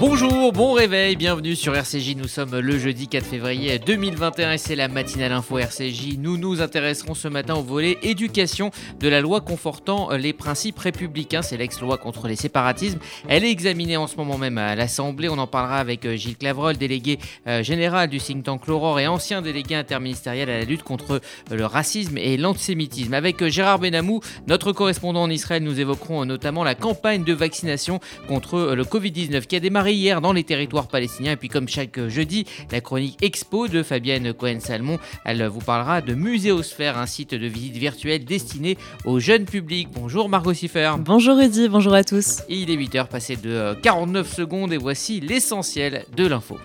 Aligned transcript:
Bonjour, 0.00 0.52
bon 0.52 0.74
réveil, 0.74 1.16
bienvenue 1.16 1.56
sur 1.56 1.74
RCJ. 1.74 2.14
Nous 2.14 2.28
sommes 2.28 2.56
le 2.56 2.78
jeudi 2.78 3.08
4 3.08 3.26
février 3.26 3.80
2021 3.80 4.52
et 4.52 4.58
c'est 4.58 4.76
la 4.76 4.86
matinale 4.86 5.32
info 5.32 5.58
RCJ. 5.58 6.18
Nous 6.18 6.38
nous 6.38 6.62
intéresserons 6.62 7.14
ce 7.14 7.26
matin 7.26 7.56
au 7.56 7.62
volet 7.62 7.98
éducation 8.04 8.70
de 9.00 9.08
la 9.08 9.20
loi 9.20 9.40
confortant 9.40 10.10
les 10.12 10.32
principes 10.32 10.78
républicains. 10.78 11.42
C'est 11.42 11.56
l'ex-loi 11.56 11.98
contre 11.98 12.28
les 12.28 12.36
séparatismes. 12.36 13.00
Elle 13.26 13.42
est 13.42 13.50
examinée 13.50 13.96
en 13.96 14.06
ce 14.06 14.14
moment 14.14 14.38
même 14.38 14.56
à 14.56 14.76
l'Assemblée. 14.76 15.28
On 15.28 15.36
en 15.36 15.48
parlera 15.48 15.78
avec 15.78 16.04
euh, 16.04 16.14
Gilles 16.14 16.36
Clavreul, 16.36 16.76
délégué 16.76 17.18
euh, 17.48 17.64
général 17.64 18.08
du 18.08 18.20
think 18.20 18.44
tank 18.44 18.68
l'Aurore 18.68 19.00
et 19.00 19.08
ancien 19.08 19.42
délégué 19.42 19.74
interministériel 19.74 20.48
à 20.48 20.60
la 20.60 20.64
lutte 20.64 20.84
contre 20.84 21.20
le 21.50 21.66
racisme 21.66 22.18
et 22.18 22.36
l'antisémitisme. 22.36 23.14
Avec 23.14 23.42
euh, 23.42 23.48
Gérard 23.48 23.80
Benamou, 23.80 24.20
notre 24.46 24.70
correspondant 24.70 25.22
en 25.22 25.30
Israël, 25.30 25.64
nous 25.64 25.80
évoquerons 25.80 26.24
notamment 26.24 26.62
la 26.62 26.76
campagne 26.76 27.24
de 27.24 27.32
vaccination 27.32 27.98
contre 28.28 28.74
le 28.76 28.84
Covid-19 28.84 29.46
qui 29.46 29.56
a 29.56 29.60
démarré 29.60 29.87
hier 29.90 30.20
dans 30.20 30.32
les 30.32 30.44
territoires 30.44 30.88
palestiniens. 30.88 31.32
Et 31.32 31.36
puis 31.36 31.48
comme 31.48 31.68
chaque 31.68 32.08
jeudi, 32.08 32.46
la 32.70 32.80
chronique 32.80 33.16
Expo 33.22 33.68
de 33.68 33.82
Fabienne 33.82 34.32
Cohen-Salmon. 34.32 34.98
Elle 35.24 35.44
vous 35.46 35.60
parlera 35.60 36.00
de 36.00 36.14
Muséosphère, 36.14 36.98
un 36.98 37.06
site 37.06 37.34
de 37.34 37.46
visite 37.46 37.76
virtuelle 37.76 38.24
destiné 38.24 38.78
au 39.04 39.18
jeune 39.18 39.44
public. 39.44 39.88
Bonjour 39.92 40.28
Margot 40.28 40.54
Siffer. 40.54 40.92
Bonjour 40.98 41.36
Rudy, 41.36 41.68
bonjour 41.68 41.94
à 41.94 42.04
tous. 42.04 42.42
Il 42.48 42.70
est 42.70 42.76
8h 42.76 43.08
passé 43.08 43.36
de 43.36 43.74
49 43.82 44.26
euh, 44.26 44.34
secondes 44.34 44.72
et 44.72 44.78
voici 44.78 45.20
l'essentiel 45.20 46.04
de 46.16 46.26
l'info. 46.26 46.58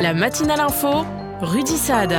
La 0.00 0.14
matinale 0.14 0.60
info, 0.60 1.04
Rudy 1.40 1.76
Saad. 1.76 2.12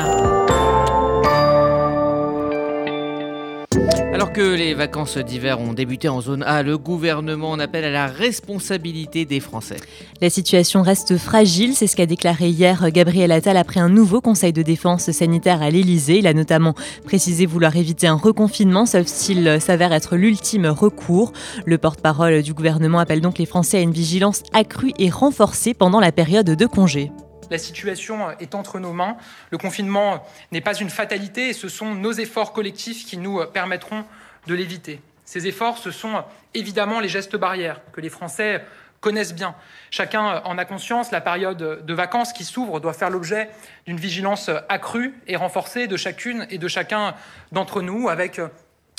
Alors 4.24 4.32
que 4.32 4.56
les 4.56 4.74
vacances 4.74 5.18
d'hiver 5.18 5.60
ont 5.60 5.74
débuté 5.74 6.08
en 6.08 6.22
zone 6.22 6.44
A, 6.44 6.64
le 6.64 6.78
gouvernement 6.78 7.52
en 7.52 7.60
appelle 7.60 7.84
à 7.84 7.92
la 7.92 8.08
responsabilité 8.08 9.26
des 9.26 9.42
Français. 9.42 9.76
La 10.22 10.30
situation 10.30 10.82
reste 10.82 11.18
fragile, 11.18 11.74
c'est 11.76 11.88
ce 11.88 11.98
qu'a 11.98 12.06
déclaré 12.06 12.48
hier 12.48 12.90
Gabriel 12.90 13.34
Attal 13.34 13.58
après 13.58 13.82
un 13.82 13.90
nouveau 13.90 14.22
conseil 14.22 14.54
de 14.54 14.62
défense 14.62 15.12
sanitaire 15.12 15.62
à 15.62 15.70
l'Elysée. 15.70 16.20
Il 16.20 16.28
a 16.28 16.34
notamment 16.34 16.74
précisé 17.04 17.46
vouloir 17.46 17.76
éviter 17.76 18.08
un 18.08 18.16
reconfinement, 18.16 18.86
sauf 18.86 19.08
s'il 19.08 19.60
s'avère 19.60 19.92
être 19.92 20.16
l'ultime 20.16 20.68
recours. 20.68 21.34
Le 21.66 21.78
porte-parole 21.78 22.44
du 22.44 22.54
gouvernement 22.54 23.00
appelle 23.00 23.20
donc 23.20 23.40
les 23.40 23.46
Français 23.46 23.80
à 23.80 23.82
une 23.82 23.92
vigilance 23.92 24.44
accrue 24.54 24.94
et 25.00 25.10
renforcée 25.10 25.74
pendant 25.74 26.00
la 26.00 26.14
période 26.14 26.50
de 26.50 26.66
congé. 26.66 27.12
La 27.50 27.58
situation 27.58 28.32
est 28.40 28.56
entre 28.56 28.80
nos 28.80 28.94
mains. 28.94 29.18
Le 29.52 29.58
confinement 29.58 30.26
n'est 30.52 30.62
pas 30.62 30.76
une 30.76 30.90
fatalité 30.90 31.50
et 31.50 31.54
ce 31.54 31.70
sont 31.70 31.96
nos 31.96 32.12
efforts 32.12 32.54
collectifs 32.54 33.06
qui 33.06 33.18
nous 33.18 33.46
permettront 33.48 34.06
de 34.48 34.54
l'éviter. 34.54 35.02
Ces 35.26 35.48
efforts, 35.48 35.78
ce 35.78 35.92
sont 35.92 36.24
évidemment 36.54 37.00
les 37.00 37.08
gestes 37.08 37.36
barrières 37.36 37.82
que 37.92 38.02
les 38.02 38.10
Français 38.10 38.64
connaissent 39.00 39.36
bien. 39.36 39.54
Chacun 39.92 40.42
en 40.46 40.58
a 40.58 40.66
conscience, 40.66 41.12
la 41.12 41.22
période 41.22 41.86
de 41.86 41.94
vacances 41.94 42.34
qui 42.34 42.46
s'ouvre 42.46 42.80
doit 42.80 42.94
faire 42.94 43.10
l'objet 43.10 43.50
d'une 43.86 43.98
vigilance 43.98 44.50
accrue 44.70 45.14
et 45.28 45.36
renforcée 45.36 45.88
de 45.88 45.98
chacune 45.98 46.48
et 46.50 46.58
de 46.58 46.68
chacun 46.68 47.14
d'entre 47.52 47.82
nous 47.82 48.10
avec 48.10 48.40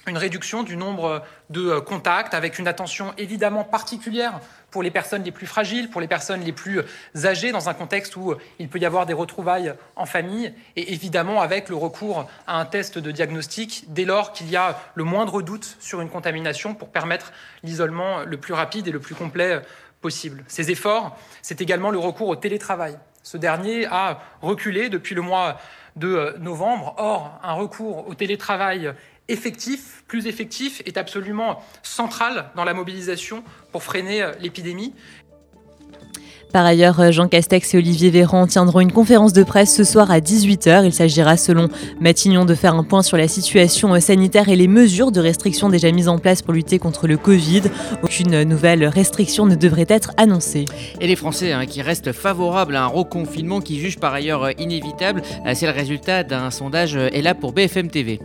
une 0.06 0.19
réduction 0.19 0.62
du 0.62 0.77
nombre 0.77 1.22
de 1.50 1.78
contacts, 1.78 2.34
avec 2.34 2.58
une 2.58 2.69
attention 2.69 3.14
évidemment 3.19 3.64
particulière 3.64 4.41
pour 4.70 4.83
les 4.83 4.91
personnes 4.91 5.22
les 5.22 5.30
plus 5.30 5.46
fragiles, 5.46 5.88
pour 5.88 6.00
les 6.00 6.08
personnes 6.08 6.42
les 6.42 6.52
plus 6.52 6.83
âgées, 7.24 7.52
dans 7.52 7.69
un 7.69 7.74
contexte 7.74 8.16
où 8.16 8.34
il 8.58 8.69
peut 8.69 8.78
y 8.78 8.86
avoir 8.86 9.06
des 9.06 9.12
retrouvailles 9.12 9.74
en 9.96 10.06
famille, 10.06 10.52
et 10.77 10.92
évidemment 10.92 11.41
avec 11.41 11.69
le 11.69 11.77
recours 11.77 12.28
à 12.46 12.58
un 12.58 12.64
test 12.64 12.98
de 12.98 13.11
diagnostic 13.11 13.84
dès 13.88 14.05
lors 14.05 14.33
qu'il 14.33 14.50
y 14.50 14.56
a 14.56 14.78
le 14.94 15.05
moindre 15.05 15.42
doute 15.42 15.77
sur 15.80 16.00
une 16.00 16.11
contamination 16.11 16.74
pour 16.74 16.89
permettre 16.89 17.33
l'isolement 17.62 18.24
le 18.24 18.36
plus 18.36 18.52
rapide 18.52 18.89
et 18.89 18.92
le 18.92 19.00
plus 19.00 19.14
complet 19.14 19.62
possible. 20.00 20.44
Ces 20.48 20.70
efforts, 20.70 21.16
c'est 21.41 21.61
également 21.61 21.90
le 21.90 21.98
recours 21.98 22.29
au 22.29 22.36
télétravail. 22.36 22.98
Ce 23.23 23.39
dernier 23.39 23.86
a 23.86 24.20
reculé 24.42 24.90
depuis 24.90 25.14
le 25.14 25.23
mois 25.23 25.56
de 25.96 26.36
novembre. 26.39 26.95
Or, 26.98 27.40
un 27.42 27.55
recours 27.55 28.06
au 28.06 28.14
télétravail 28.14 28.92
effectif, 29.29 30.05
plus 30.07 30.27
effectif, 30.27 30.83
est 30.86 30.96
absolument 30.96 31.62
central 31.83 32.51
dans 32.57 32.64
la 32.64 32.74
mobilisation 32.74 33.42
pour 33.73 33.83
freiner 33.83 34.23
euh, 34.23 34.33
l'épidémie. 34.40 34.95
Par 36.55 36.67
ailleurs, 36.67 37.01
euh, 37.01 37.11
Jean 37.11 37.27
Castex 37.27 37.75
et 37.75 37.79
Olivier 37.79 38.11
Véran 38.11 38.47
tiendront 38.47 38.79
une 38.79 38.92
conférence 38.92 39.33
de 39.33 39.42
presse 39.42 39.75
ce 39.75 39.83
soir 39.83 40.13
à 40.13 40.20
18h. 40.20 40.85
Il 40.85 40.92
s'agira, 40.92 41.37
selon 41.37 41.69
Matignon, 41.98 42.45
de 42.45 42.55
faire 42.55 42.77
un 42.77 42.85
point 42.85 43.03
sur 43.03 43.17
la 43.17 43.27
situation 43.27 43.92
euh, 43.92 43.98
sanitaire 43.98 44.48
et 44.48 44.55
les 44.55 44.69
mesures 44.69 45.11
de 45.11 45.19
restriction 45.19 45.69
déjà 45.69 45.91
mises 45.91 46.07
en 46.07 46.19
place 46.19 46.42
pour 46.42 46.55
lutter 46.55 46.79
contre 46.79 47.09
le 47.09 47.17
Covid. 47.17 47.63
Aucune 48.05 48.45
nouvelle 48.45 48.87
restriction 48.87 49.47
ne 49.47 49.57
devrait 49.57 49.87
être 49.89 50.13
annoncée. 50.17 50.67
Et 51.01 51.09
les 51.09 51.17
Français 51.17 51.51
hein, 51.51 51.67
qui 51.67 51.83
restent 51.83 52.13
favorables 52.13 52.77
à 52.77 52.85
un 52.85 52.86
reconfinement 52.86 53.61
qui 53.61 53.81
jugent 53.81 53.98
par 53.98 54.15
ailleurs 54.15 54.45
euh, 54.45 54.53
inévitable, 54.57 55.23
c'est 55.55 55.67
le 55.67 55.73
résultat 55.73 56.23
d'un 56.23 56.53
sondage 56.53 56.95
est 56.95 57.23
là 57.23 57.35
pour 57.35 57.53
BFM 57.53 57.89
TV. 57.89 58.21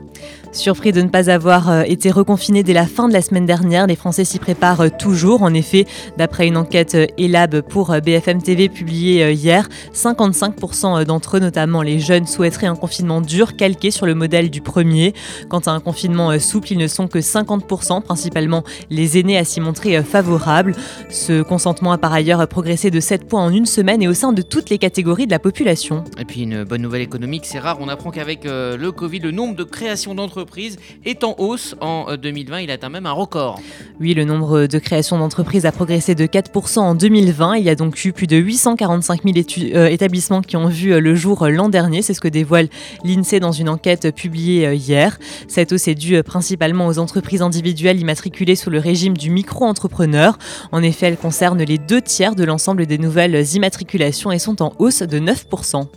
Surpris 0.52 0.92
de 0.92 1.02
ne 1.02 1.10
pas 1.10 1.32
avoir 1.32 1.84
été 1.84 2.12
reconfinés 2.12 2.62
dès 2.62 2.74
la 2.74 2.86
fin 2.86 3.08
de 3.08 3.14
la 3.14 3.22
semaine 3.22 3.46
dernière, 3.48 3.88
les 3.88 3.96
Français 3.96 4.26
s'y 4.26 4.38
préparent 4.38 4.96
toujours. 4.98 5.42
En 5.42 5.54
effet, 5.54 5.86
d'après 6.18 6.48
une 6.48 6.58
enquête 6.58 6.98
ELAB 7.18 7.62
pour 7.62 7.96
BFM 8.02 8.19
BFM 8.20 8.42
TV 8.42 8.68
publié 8.68 9.24
euh, 9.24 9.32
hier, 9.32 9.70
55% 9.94 11.02
euh, 11.02 11.06
d'entre 11.06 11.38
eux, 11.38 11.40
notamment 11.40 11.82
les 11.82 12.00
jeunes, 12.00 12.28
souhaiteraient 12.28 12.68
un 12.68 12.76
confinement 12.76 13.22
dur 13.22 13.56
calqué 13.56 13.92
sur 13.92 14.06
le 14.06 14.14
modèle 14.14 14.50
du 14.50 14.60
premier. 14.60 15.14
Quant 15.48 15.60
à 15.60 15.72
un 15.72 15.80
confinement 15.80 16.32
euh, 16.32 16.40
souple, 16.40 16.74
ils 16.74 16.78
ne 16.78 16.88
sont 16.88 17.08
que 17.08 17.20
50%, 17.20 18.02
principalement 18.02 18.64
les 18.90 19.18
aînés 19.18 19.38
à 19.38 19.46
s'y 19.46 19.62
montrer 19.62 20.04
favorables. 20.04 20.76
Ce 21.10 21.42
consentement 21.42 21.94
a 21.94 21.98
par 21.98 22.12
ailleurs 22.12 22.46
progressé 22.48 22.92
de 22.92 23.00
7 23.00 23.26
points 23.26 23.44
en 23.44 23.54
une 23.54 23.66
semaine 23.66 24.02
et 24.02 24.08
au 24.10 24.14
sein 24.14 24.34
de 24.34 24.42
toutes 24.42 24.70
les 24.70 24.78
catégories 24.78 25.26
de 25.26 25.32
la 25.32 25.40
population. 25.40 26.04
Et 26.20 26.26
puis 26.26 26.42
une 26.42 26.66
bonne 26.66 26.82
nouvelle 26.82 27.02
économique, 27.02 27.46
c'est 27.46 27.60
rare, 27.60 27.78
on 27.80 27.88
apprend 27.88 28.12
qu'avec 28.12 28.42
le 28.44 28.90
Covid, 28.90 29.20
le 29.20 29.32
nombre 29.32 29.56
de 29.56 29.64
créations 29.64 30.16
d'entreprises 30.16 30.78
est 31.06 31.24
en 31.24 31.36
hausse 31.38 31.76
en 31.80 32.16
2020, 32.18 32.62
il 32.62 32.72
atteint 32.72 32.90
même 32.90 33.06
un 33.06 33.12
record. 33.12 33.62
Oui, 34.00 34.14
le 34.14 34.26
nombre 34.26 34.68
de 34.68 34.80
créations 34.80 35.18
d'entreprises 35.18 35.66
a 35.66 35.72
progressé 35.72 36.16
de 36.16 36.26
4% 36.26 36.80
en 36.80 36.96
2020, 36.96 37.58
il 37.58 37.64
y 37.64 37.70
a 37.70 37.76
donc 37.76 37.96
plus 38.08 38.28
de 38.28 38.38
845 38.38 39.22
000 39.24 39.76
euh, 39.76 39.88
établissements 39.88 40.42
qui 40.42 40.58
ont 40.58 40.68
vu 40.68 40.94
euh, 40.94 41.00
le 41.00 41.16
jour 41.16 41.44
euh, 41.44 41.50
l'an 41.50 41.70
dernier. 41.70 42.02
C'est 42.02 42.14
ce 42.14 42.22
que 42.22 42.28
dévoile 42.28 42.70
l'INSEE 43.04 43.40
dans 43.40 43.52
une 43.52 43.70
enquête 43.70 44.16
publiée 44.16 44.74
hier. 44.74 45.20
Cette 45.48 45.74
hausse 45.74 45.88
est 45.88 45.96
due 45.96 46.24
principalement 46.24 46.88
aux 46.88 46.98
entreprises 47.00 47.42
individuelles 47.42 48.00
immatriculées 48.00 48.56
sous 48.56 48.70
le 48.70 48.80
régime 48.80 49.18
du 49.18 49.30
micro-entrepreneur. 49.30 50.38
En 50.72 50.82
effet, 50.82 51.08
elles 51.08 51.18
concernent 51.18 51.64
les 51.64 51.78
deux 51.78 52.02
tiers 52.02 52.36
de 52.36 52.44
l'ensemble 52.44 52.86
des 52.86 52.98
nouvelles 52.98 53.46
immatriculations 53.56 54.32
et 54.32 54.40
sont 54.40 54.62
en 54.62 54.74
hausse 54.80 55.02
de 55.02 55.20
9%. 55.20 55.88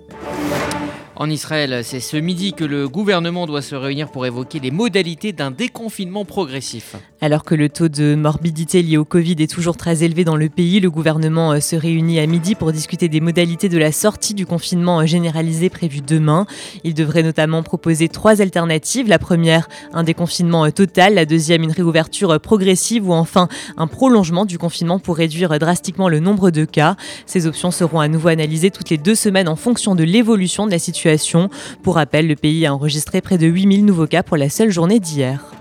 En 1.14 1.28
Israël, 1.28 1.82
c'est 1.84 2.00
ce 2.00 2.16
midi 2.16 2.54
que 2.54 2.64
le 2.64 2.88
gouvernement 2.88 3.46
doit 3.46 3.60
se 3.60 3.74
réunir 3.74 4.10
pour 4.10 4.24
évoquer 4.24 4.60
les 4.60 4.70
modalités 4.70 5.34
d'un 5.34 5.50
déconfinement 5.50 6.24
progressif. 6.24 6.96
Alors 7.20 7.44
que 7.44 7.54
le 7.54 7.68
taux 7.68 7.90
de 7.90 8.14
morbidité 8.14 8.82
lié 8.82 8.96
au 8.96 9.04
Covid 9.04 9.36
est 9.38 9.50
toujours 9.50 9.76
très 9.76 10.04
élevé 10.04 10.24
dans 10.24 10.36
le 10.36 10.48
pays, 10.48 10.80
le 10.80 10.90
gouvernement 10.90 11.52
euh, 11.52 11.60
se 11.60 11.76
réunit 11.76 12.18
à 12.18 12.26
midi 12.26 12.54
pour 12.54 12.72
discuter 12.72 13.08
des 13.08 13.20
modalités 13.20 13.68
de 13.68 13.76
la 13.76 13.92
sortie 13.92 14.32
du 14.32 14.46
confinement 14.46 15.00
euh, 15.00 15.06
généralisé 15.06 15.68
prévu 15.68 16.00
demain. 16.00 16.46
Il 16.82 16.94
devrait 16.94 17.22
notamment 17.22 17.62
proposer 17.62 18.08
trois 18.08 18.40
alternatives. 18.40 19.06
La 19.06 19.18
première, 19.18 19.68
un 19.92 20.04
déconfinement 20.04 20.64
euh, 20.64 20.70
total. 20.70 21.14
La 21.14 21.26
deuxième, 21.26 21.62
une 21.62 21.72
réouverture 21.72 22.40
progressive 22.40 23.06
ou 23.06 23.12
enfin 23.12 23.48
un 23.76 23.86
prolongement 23.86 24.46
du 24.46 24.56
confinement 24.56 24.98
pour 24.98 25.18
réduire 25.18 25.58
drastiquement 25.58 26.08
le 26.08 26.20
nombre 26.20 26.50
de 26.50 26.64
cas. 26.64 26.96
Ces 27.26 27.46
options 27.46 27.70
seront 27.70 28.00
à 28.00 28.08
nouveau 28.08 28.28
analysées 28.28 28.70
toutes 28.70 28.88
les 28.88 28.98
deux 28.98 29.14
semaines 29.14 29.48
en 29.48 29.56
fonction 29.56 29.94
de 29.94 30.04
l'évolution 30.04 30.66
de 30.66 30.70
la 30.70 30.78
situation. 30.78 31.01
Pour 31.82 31.96
rappel, 31.96 32.26
le 32.26 32.36
pays 32.36 32.66
a 32.66 32.74
enregistré 32.74 33.20
près 33.20 33.38
de 33.38 33.46
8000 33.46 33.84
nouveaux 33.84 34.06
cas 34.06 34.22
pour 34.22 34.36
la 34.36 34.48
seule 34.48 34.70
journée 34.70 35.00
d'hier. 35.00 35.52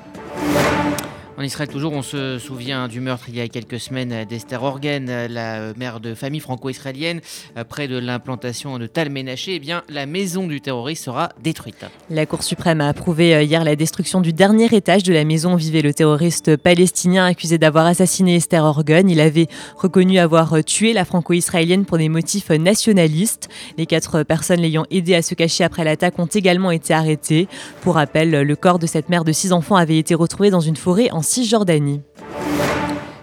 En 1.42 1.44
Israël, 1.44 1.70
toujours, 1.70 1.94
on 1.94 2.04
se 2.04 2.38
souvient 2.38 2.88
du 2.88 3.00
meurtre 3.00 3.26
il 3.28 3.36
y 3.36 3.42
a 3.42 3.48
quelques 3.48 3.80
semaines 3.80 4.26
d'Esther 4.26 4.62
Orgen, 4.62 5.08
la 5.08 5.74
mère 5.74 6.00
de 6.00 6.14
famille 6.14 6.40
franco-israélienne, 6.40 7.20
près 7.68 7.88
de 7.88 7.98
l'implantation 7.98 8.78
de 8.78 8.86
Tal 8.86 9.10
Ménaché. 9.10 9.56
Eh 9.56 9.60
bien, 9.60 9.82
la 9.90 10.06
maison 10.06 10.46
du 10.46 10.62
terroriste 10.62 11.06
sera 11.06 11.30
détruite. 11.42 11.84
La 12.12 12.28
Cour 12.28 12.44
suprême 12.44 12.80
a 12.80 12.90
approuvé 12.90 13.34
euh, 13.34 13.42
hier 13.42 13.64
la 13.64 13.76
destruction 13.76 14.22
du 14.22 14.34
dernier 14.34 14.66
étage 14.72 15.02
de 15.02 15.14
la 15.14 15.26
maison 15.26 15.56
où 15.56 15.58
vivait 15.58 15.82
le 15.82 15.96
terroriste 15.96 16.58
palestinien 16.58 17.26
accusé 17.26 17.58
d'avoir 17.58 17.88
assassiné 17.88 18.36
Esther 18.36 18.64
Orgen. 18.64 19.10
Il 19.10 19.20
avait 19.20 19.48
reconnu 19.78 20.20
avoir 20.20 20.54
euh, 20.54 20.62
tué 20.62 20.94
la 20.94 21.06
franco-israélienne 21.06 21.86
pour 21.86 21.98
des 21.98 22.10
motifs 22.10 22.52
nationalistes. 22.52 23.50
Les 23.80 23.88
quatre 23.88 24.22
personnes 24.22 24.62
l'ayant 24.62 24.86
aidé 24.92 25.16
à 25.16 25.24
se 25.24 25.34
cacher 25.34 25.64
après 25.64 25.86
l'attaque 25.86 26.20
ont 26.20 26.28
également 26.28 26.70
été 26.70 26.94
arrêtées. 26.94 27.48
Pour 27.82 27.96
rappel, 27.96 28.30
le 28.30 28.56
corps 28.56 28.78
de 28.78 28.86
cette 28.86 29.10
mère 29.10 29.24
de 29.24 29.32
six 29.32 29.54
enfants 29.54 29.76
avait 29.76 29.98
été 29.98 30.14
retrouvé 30.14 30.52
dans 30.52 30.60
une 30.60 30.76
forêt 30.76 31.10
en 31.10 31.24
Cisjordanie. 31.32 32.02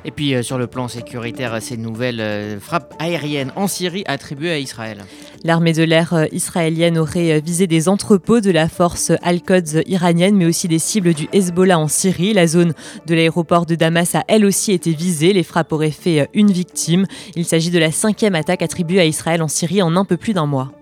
Et 0.07 0.11
puis 0.11 0.35
euh, 0.35 0.43
sur 0.43 0.57
le 0.57 0.67
plan 0.67 0.89
sécuritaire, 0.89 1.61
ces 1.61 1.77
nouvelles 1.77 2.23
euh, 2.23 2.59
frappes 2.59 2.95
aériennes 2.99 3.53
en 3.55 3.67
Syrie 3.67 4.03
attribuées 4.07 4.53
à 4.53 4.59
Israël. 4.59 5.05
L'armée 5.45 5.75
de 5.75 5.83
l'air 5.83 6.27
israélienne 6.33 6.97
aurait 6.97 7.39
visé 7.41 7.67
des 7.67 7.87
entrepôts 7.87 8.41
de 8.41 8.51
la 8.51 8.71
force 8.71 9.13
Al-Quds 9.23 9.83
iranienne, 9.87 10.37
mais 10.37 10.47
aussi 10.47 10.69
des 10.69 10.79
cibles 10.79 11.13
du 11.13 11.29
Hezbollah 11.35 11.79
en 11.79 11.87
Syrie. 11.87 12.33
La 12.33 12.47
zone 12.47 12.73
de 13.07 13.15
l'aéroport 13.15 13.67
de 13.67 13.75
Damas 13.75 14.15
a 14.15 14.25
elle 14.27 14.47
aussi 14.47 14.73
été 14.73 14.93
visée. 14.93 15.35
Les 15.35 15.43
frappes 15.45 15.73
auraient 15.73 15.91
fait 15.91 16.29
une 16.33 16.51
victime. 16.51 17.05
Il 17.37 17.45
s'agit 17.45 17.71
de 17.71 17.79
la 17.79 17.93
cinquième 17.93 18.35
attaque 18.35 18.63
attribuée 18.63 19.01
à 19.01 19.05
Israël 19.05 19.43
en 19.43 19.49
Syrie 19.49 19.83
en 19.83 19.95
un 19.97 20.07
peu 20.07 20.17
plus 20.17 20.33
d'un 20.33 20.47
mois. 20.47 20.73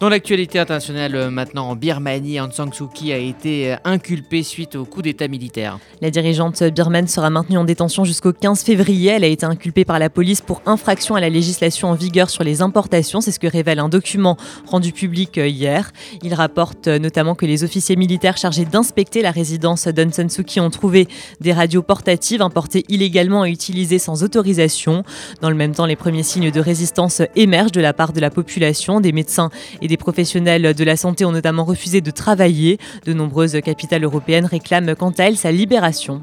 Dans 0.00 0.08
l'actualité 0.08 0.60
internationale, 0.60 1.16
euh, 1.16 1.28
maintenant 1.28 1.70
en 1.70 1.74
Birmanie, 1.74 2.38
Aung 2.38 2.52
San 2.52 2.72
Suu 2.72 2.84
Kyi 2.86 3.12
a 3.12 3.16
été 3.18 3.72
euh, 3.72 3.76
inculpée 3.82 4.44
suite 4.44 4.76
au 4.76 4.84
coup 4.84 5.02
d'État 5.02 5.26
militaire. 5.26 5.80
La 6.00 6.10
dirigeante 6.10 6.62
birmane 6.62 7.08
sera 7.08 7.30
maintenue 7.30 7.58
en 7.58 7.64
détention 7.64 8.04
jusqu'au 8.04 8.32
15 8.32 8.62
février. 8.62 9.10
Elle 9.10 9.24
a 9.24 9.26
été 9.26 9.44
inculpée 9.44 9.84
par 9.84 9.98
la 9.98 10.08
police 10.08 10.40
pour 10.40 10.62
infraction 10.66 11.16
à 11.16 11.20
la 11.20 11.28
législation 11.28 11.88
en 11.88 11.94
vigueur 11.94 12.30
sur 12.30 12.44
les 12.44 12.62
importations. 12.62 13.20
C'est 13.20 13.32
ce 13.32 13.40
que 13.40 13.48
révèle 13.48 13.80
un 13.80 13.88
document 13.88 14.36
rendu 14.66 14.92
public 14.92 15.36
euh, 15.36 15.48
hier. 15.48 15.90
Il 16.22 16.32
rapporte 16.32 16.86
notamment 16.86 17.34
que 17.34 17.44
les 17.44 17.64
officiers 17.64 17.96
militaires 17.96 18.36
chargés 18.36 18.66
d'inspecter 18.66 19.20
la 19.20 19.32
résidence 19.32 19.88
d'Aung 19.88 20.12
San 20.12 20.30
Suu 20.30 20.44
Kyi 20.44 20.60
ont 20.60 20.70
trouvé 20.70 21.08
des 21.40 21.52
radios 21.52 21.82
portatives 21.82 22.40
importées 22.40 22.84
illégalement 22.88 23.44
et 23.44 23.50
utilisées 23.50 23.98
sans 23.98 24.22
autorisation. 24.22 25.02
Dans 25.40 25.50
le 25.50 25.56
même 25.56 25.74
temps, 25.74 25.86
les 25.86 25.96
premiers 25.96 26.22
signes 26.22 26.52
de 26.52 26.60
résistance 26.60 27.20
émergent 27.34 27.72
de 27.72 27.80
la 27.80 27.92
part 27.92 28.12
de 28.12 28.20
la 28.20 28.30
population. 28.30 29.00
Des 29.00 29.10
médecins 29.10 29.50
et 29.82 29.87
des 29.88 29.96
professionnels 29.96 30.74
de 30.74 30.84
la 30.84 30.96
santé 30.96 31.24
ont 31.24 31.32
notamment 31.32 31.64
refusé 31.64 32.00
de 32.00 32.10
travailler. 32.12 32.78
De 33.04 33.12
nombreuses 33.12 33.60
capitales 33.64 34.04
européennes 34.04 34.46
réclament 34.46 34.94
quant 34.94 35.10
à 35.10 35.24
elles 35.24 35.36
sa 35.36 35.50
libération. 35.50 36.22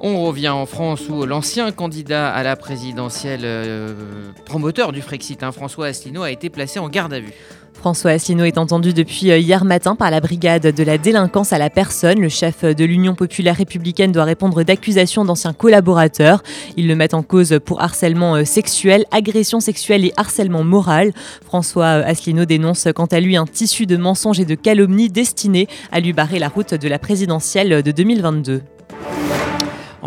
On 0.00 0.22
revient 0.24 0.50
en 0.50 0.66
France 0.66 1.08
où 1.08 1.24
l'ancien 1.24 1.72
candidat 1.72 2.28
à 2.28 2.42
la 2.42 2.54
présidentielle 2.54 3.40
euh, 3.44 4.30
promoteur 4.44 4.92
du 4.92 5.00
Frexit, 5.00 5.42
hein, 5.42 5.52
François 5.52 5.86
Asselineau, 5.86 6.22
a 6.22 6.30
été 6.30 6.50
placé 6.50 6.78
en 6.78 6.88
garde 6.88 7.14
à 7.14 7.20
vue. 7.20 7.32
François 7.86 8.10
Asselineau 8.10 8.42
est 8.42 8.58
entendu 8.58 8.92
depuis 8.92 9.30
euh, 9.30 9.38
hier 9.38 9.64
matin 9.64 9.94
par 9.94 10.10
la 10.10 10.18
brigade 10.20 10.74
de 10.74 10.82
la 10.82 10.98
délinquance 10.98 11.52
à 11.52 11.58
la 11.58 11.70
personne. 11.70 12.20
Le 12.20 12.28
chef 12.28 12.64
de 12.64 12.84
l'Union 12.84 13.14
populaire 13.14 13.54
républicaine 13.54 14.10
doit 14.10 14.24
répondre 14.24 14.64
d'accusations 14.64 15.24
d'anciens 15.24 15.52
collaborateurs. 15.52 16.42
Ils 16.76 16.88
le 16.88 16.96
mettent 16.96 17.14
en 17.14 17.22
cause 17.22 17.60
pour 17.64 17.80
harcèlement 17.80 18.34
euh, 18.34 18.44
sexuel, 18.44 19.04
agression 19.12 19.60
sexuelle 19.60 20.04
et 20.04 20.12
harcèlement 20.16 20.64
moral. 20.64 21.12
François 21.44 21.90
Asselineau 21.90 22.44
dénonce 22.44 22.88
quant 22.92 23.06
à 23.06 23.20
lui 23.20 23.36
un 23.36 23.46
tissu 23.46 23.86
de 23.86 23.96
mensonges 23.96 24.40
et 24.40 24.44
de 24.44 24.56
calomnies 24.56 25.08
destiné 25.08 25.68
à 25.92 26.00
lui 26.00 26.12
barrer 26.12 26.40
la 26.40 26.48
route 26.48 26.74
de 26.74 26.88
la 26.88 26.98
présidentielle 26.98 27.84
de 27.84 27.90
2022. 27.92 28.62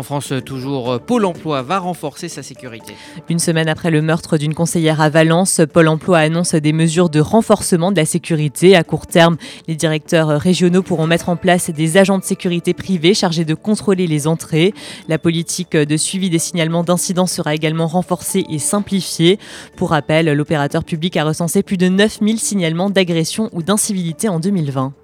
En 0.00 0.02
France, 0.02 0.32
toujours, 0.46 0.98
Pôle 0.98 1.26
emploi 1.26 1.60
va 1.60 1.78
renforcer 1.78 2.30
sa 2.30 2.42
sécurité. 2.42 2.94
Une 3.28 3.38
semaine 3.38 3.68
après 3.68 3.90
le 3.90 4.00
meurtre 4.00 4.38
d'une 4.38 4.54
conseillère 4.54 5.02
à 5.02 5.10
Valence, 5.10 5.60
Pôle 5.70 5.88
emploi 5.88 6.20
annonce 6.20 6.54
des 6.54 6.72
mesures 6.72 7.10
de 7.10 7.20
renforcement 7.20 7.92
de 7.92 7.98
la 7.98 8.06
sécurité. 8.06 8.74
À 8.76 8.82
court 8.82 9.06
terme, 9.06 9.36
les 9.68 9.74
directeurs 9.76 10.28
régionaux 10.40 10.82
pourront 10.82 11.06
mettre 11.06 11.28
en 11.28 11.36
place 11.36 11.68
des 11.68 11.98
agents 11.98 12.16
de 12.16 12.24
sécurité 12.24 12.72
privés 12.72 13.12
chargés 13.12 13.44
de 13.44 13.52
contrôler 13.52 14.06
les 14.06 14.26
entrées. 14.26 14.72
La 15.06 15.18
politique 15.18 15.76
de 15.76 15.96
suivi 15.98 16.30
des 16.30 16.38
signalements 16.38 16.82
d'incidents 16.82 17.26
sera 17.26 17.54
également 17.54 17.86
renforcée 17.86 18.46
et 18.48 18.58
simplifiée. 18.58 19.38
Pour 19.76 19.90
rappel, 19.90 20.32
l'opérateur 20.32 20.82
public 20.82 21.18
a 21.18 21.24
recensé 21.24 21.62
plus 21.62 21.76
de 21.76 21.88
9000 21.88 22.38
signalements 22.38 22.88
d'agression 22.88 23.50
ou 23.52 23.62
d'incivilité 23.62 24.30
en 24.30 24.40
2020. 24.40 24.94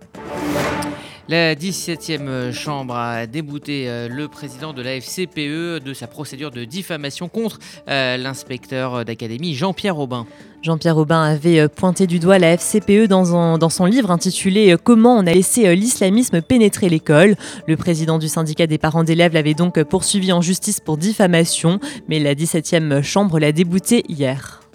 La 1.29 1.57
17e 1.57 2.53
chambre 2.53 2.95
a 2.95 3.27
débouté 3.27 3.89
euh, 3.89 4.09
le 4.09 4.29
président 4.29 4.73
de 4.73 4.81
la 4.81 5.01
FCPE 5.01 5.83
de 5.85 5.93
sa 5.93 6.07
procédure 6.07 6.53
de 6.53 6.65
diffamation 6.65 7.29
contre 7.29 7.59
euh, 7.89 8.17
l'inspecteur 8.17 9.05
d'académie 9.05 9.53
Jean-Pierre 9.53 9.99
Aubin. 9.99 10.25
Jean-Pierre 10.63 10.97
Aubin 10.97 11.25
avait 11.25 11.59
euh, 11.59 11.69
pointé 11.69 12.07
du 12.07 12.21
doigt 12.21 12.39
la 12.39 12.57
FCPE 12.57 13.09
dans, 13.09 13.59
dans, 13.59 13.69
son 13.69 13.87
livre 13.87 14.13
intitulé 14.13 14.77
Comment 14.81 15.17
on 15.17 15.27
a 15.27 15.35
laissé 15.35 15.75
l'islamisme 15.75 16.43
pénétrer 16.43 16.89
l'école. 16.89 17.35
Le 17.67 17.77
président 17.77 18.19
du 18.19 18.29
syndicat 18.29 18.69
des 18.69 18.79
parents 18.79 19.03
d'élèves 19.03 19.35
l'avait 19.35 19.55
donc 19.55 19.83
poursuivi 19.83 20.33
en 20.33 20.43
justice 20.43 20.79
pour 20.79 20.97
diffamation, 20.97 21.81
mais 22.09 22.21
la 22.21 22.37
17e 22.37 23.03
chambre 23.03 23.41
l'a 23.41 23.51
débouté 23.51 24.05
hier. 24.09 24.66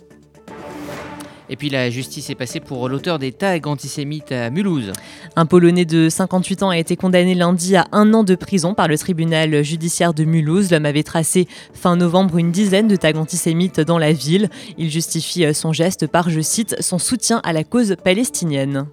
Et 1.52 1.58
puis 1.58 1.70
la 1.70 1.90
justice 1.90 2.30
est 2.30 2.36
passée 2.36 2.62
pour 2.62 2.88
l'auteur 2.88 3.20
des 3.20 3.34
tags 3.34 3.60
antisémites 3.66 4.32
à 4.32 4.50
Mulhouse. 4.50 4.94
Un 5.36 5.46
Polonais 5.46 5.84
de 5.84 6.08
58 6.08 6.64
ans 6.64 6.70
a 6.70 6.78
été 6.78 6.96
condamné 6.96 7.36
lundi 7.36 7.76
à 7.76 7.88
un 7.92 8.14
an 8.14 8.24
de 8.24 8.36
prison 8.36 8.74
par 8.74 8.88
le 8.88 8.98
tribunal 8.98 9.62
judiciaire 9.62 10.14
de 10.14 10.24
Mulhouse. 10.24 10.72
L'homme 10.72 10.86
avait 10.86 11.04
tracé 11.04 11.50
fin 11.74 11.98
novembre 11.98 12.38
une 12.38 12.52
dizaine 12.52 12.88
de 12.88 12.96
tags 12.96 13.18
antisémites 13.18 13.82
dans 13.82 13.98
la 13.98 14.14
ville. 14.14 14.50
Il 14.78 14.90
justifie 14.90 15.54
son 15.54 15.74
geste 15.74 16.08
par, 16.08 16.30
je 16.30 16.40
cite, 16.40 16.78
son 16.80 16.98
soutien 16.98 17.42
à 17.44 17.52
la 17.52 17.66
cause 17.66 17.98
palestinienne. 18.02 18.88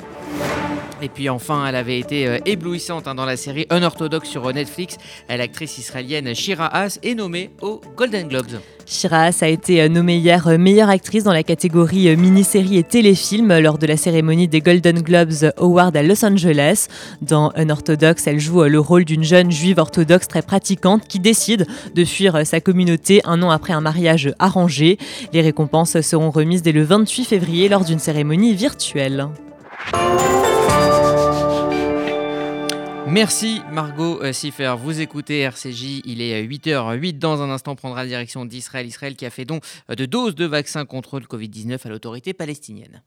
Et 1.00 1.08
puis 1.08 1.28
enfin, 1.28 1.64
elle 1.66 1.76
avait 1.76 1.98
été 1.98 2.26
euh, 2.26 2.38
éblouissante 2.44 3.06
hein, 3.06 3.14
dans 3.14 3.24
la 3.24 3.36
série 3.36 3.66
Unorthodox 3.70 4.28
sur 4.28 4.52
Netflix. 4.52 4.96
L'actrice 5.28 5.78
israélienne 5.78 6.34
Shira 6.34 6.66
Haas 6.66 6.98
est 7.02 7.14
nommée 7.14 7.50
aux 7.62 7.80
Golden 7.96 8.26
Globes. 8.26 8.58
Shira 8.84 9.24
Haas 9.24 9.38
a 9.42 9.48
été 9.48 9.80
euh, 9.80 9.88
nommée 9.88 10.16
hier 10.16 10.48
euh, 10.48 10.58
meilleure 10.58 10.88
actrice 10.88 11.22
dans 11.22 11.32
la 11.32 11.44
catégorie 11.44 12.16
mini-série 12.16 12.78
et 12.78 12.82
téléfilm 12.82 13.56
lors 13.58 13.78
de 13.78 13.86
la 13.86 13.96
cérémonie 13.96 14.48
des 14.48 14.60
Golden 14.60 15.00
Globes 15.00 15.52
Awards 15.56 15.94
à 15.94 16.02
Los 16.02 16.24
Angeles. 16.24 16.88
Dans 17.22 17.52
Unorthodox, 17.56 18.26
elle 18.26 18.40
joue 18.40 18.64
le 18.64 18.80
rôle 18.80 19.04
d'une 19.04 19.22
jeune 19.24 19.52
juive 19.52 19.78
orthodoxe 19.78 20.26
très 20.26 20.42
pratiquante 20.42 21.06
qui 21.06 21.20
décide 21.20 21.66
de 21.94 22.04
fuir 22.04 22.44
sa 22.44 22.60
communauté 22.60 23.20
un 23.24 23.40
an 23.42 23.50
après 23.50 23.72
un 23.72 23.80
mariage 23.80 24.32
arrangé. 24.40 24.98
Les 25.32 25.42
récompenses 25.42 26.00
seront 26.00 26.30
remises 26.30 26.62
dès 26.62 26.72
le 26.72 26.82
28 26.82 27.24
février 27.24 27.68
lors 27.68 27.84
d'une 27.84 28.00
cérémonie 28.00 28.54
virtuelle. 28.54 29.28
Merci 33.10 33.62
Margot 33.72 34.20
euh, 34.22 34.34
Siffer. 34.34 34.74
Vous 34.78 35.00
écoutez 35.00 35.38
RCJ, 35.40 36.02
il 36.04 36.20
est 36.20 36.42
8h08. 36.42 37.14
Euh, 37.14 37.18
Dans 37.18 37.40
un 37.40 37.48
instant, 37.48 37.74
prendra 37.74 38.02
la 38.02 38.08
direction 38.08 38.44
d'Israël. 38.44 38.86
Israël 38.86 39.16
qui 39.16 39.24
a 39.24 39.30
fait 39.30 39.46
don 39.46 39.60
euh, 39.90 39.94
de 39.94 40.04
doses 40.04 40.34
de 40.34 40.44
vaccins 40.44 40.84
contre 40.84 41.18
le 41.18 41.24
Covid-19 41.24 41.78
à 41.86 41.88
l'autorité 41.88 42.34
palestinienne. 42.34 43.02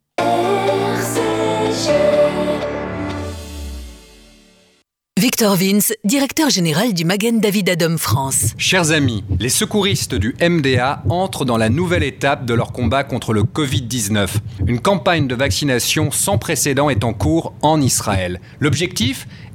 Victor 5.22 5.56
Vince, 5.56 5.94
directeur 6.04 6.50
général 6.50 6.96
du 6.96 7.06
Magen 7.06 7.40
David 7.40 7.70
Adom 7.70 8.00
France. 8.00 8.56
Chers 8.58 8.92
amis, 8.92 9.24
les 9.40 9.50
secouristes 9.50 10.16
du 10.16 10.36
MDA 10.42 11.04
entrent 11.10 11.46
dans 11.46 11.58
la 11.58 11.70
nouvelle 11.70 12.02
étape 12.02 12.46
de 12.46 12.56
leur 12.56 12.72
combat 12.72 13.04
contre 13.04 13.32
le 13.32 13.44
Covid-19. 13.44 14.30
Une 14.66 14.80
campagne 14.80 15.28
de 15.28 15.36
vaccination 15.36 16.10
sans 16.10 16.40
précédent 16.40 16.90
est 16.90 17.04
en 17.04 17.14
cours 17.14 17.54
en 17.62 17.80
Israël. 17.82 18.42
L'objectif? 18.60 19.28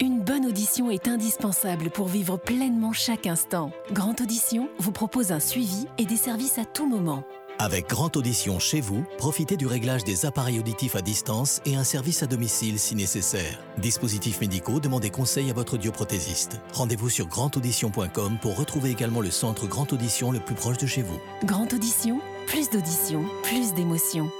une 0.00 0.20
bonne 0.20 0.46
audition 0.46 0.88
est 0.88 1.08
indispensable 1.08 1.90
pour 1.90 2.06
vivre 2.06 2.36
pleinement 2.36 2.92
chaque 2.92 3.26
instant. 3.26 3.72
Grande 3.90 4.20
Audition 4.20 4.68
vous 4.78 4.92
propose 4.92 5.32
un 5.32 5.40
suivi 5.40 5.86
et 5.98 6.04
des 6.04 6.16
services 6.16 6.58
à 6.58 6.64
tout 6.64 6.88
moment. 6.88 7.24
Avec 7.58 7.88
Grande 7.88 8.16
Audition 8.16 8.60
chez 8.60 8.80
vous, 8.80 9.04
profitez 9.18 9.56
du 9.56 9.66
réglage 9.66 10.04
des 10.04 10.26
appareils 10.26 10.60
auditifs 10.60 10.94
à 10.94 11.02
distance 11.02 11.60
et 11.66 11.74
un 11.74 11.82
service 11.82 12.22
à 12.22 12.26
domicile 12.26 12.78
si 12.78 12.94
nécessaire. 12.94 13.58
Dispositifs 13.78 14.40
médicaux, 14.40 14.78
demandez 14.78 15.10
conseil 15.10 15.50
à 15.50 15.54
votre 15.54 15.74
audioprothésiste. 15.74 16.60
Rendez-vous 16.72 17.10
sur 17.10 17.26
grandaudition.com 17.26 18.38
pour 18.40 18.56
retrouver 18.56 18.90
également 18.90 19.22
le 19.22 19.32
centre 19.32 19.66
Grande 19.66 19.92
Audition 19.92 20.30
le 20.30 20.38
plus 20.38 20.54
proche 20.54 20.78
de 20.78 20.86
chez 20.86 21.02
vous. 21.02 21.18
Grande 21.44 21.72
Audition, 21.72 22.20
plus 22.46 22.70
d'audition, 22.70 23.24
plus 23.42 23.74
d'émotion. 23.74 24.30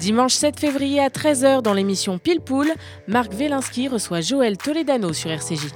Dimanche 0.00 0.32
7 0.32 0.58
février 0.58 0.98
à 0.98 1.10
13h 1.10 1.60
dans 1.60 1.74
l'émission 1.74 2.16
Pile 2.16 2.40
Poule, 2.40 2.72
Marc 3.06 3.34
Velinski 3.34 3.86
reçoit 3.86 4.22
Joël 4.22 4.56
Toledano 4.56 5.12
sur 5.12 5.30
RCJ. 5.30 5.66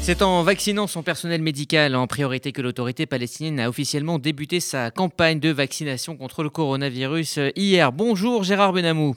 C'est 0.00 0.22
en 0.22 0.44
vaccinant 0.44 0.86
son 0.86 1.02
personnel 1.02 1.42
médical 1.42 1.96
en 1.96 2.06
priorité 2.06 2.52
que 2.52 2.62
l'autorité 2.62 3.06
palestinienne 3.06 3.58
a 3.58 3.68
officiellement 3.68 4.20
débuté 4.20 4.60
sa 4.60 4.92
campagne 4.92 5.40
de 5.40 5.50
vaccination 5.50 6.16
contre 6.16 6.44
le 6.44 6.50
coronavirus 6.50 7.40
hier. 7.56 7.90
Bonjour 7.90 8.44
Gérard 8.44 8.72
Benamou. 8.72 9.16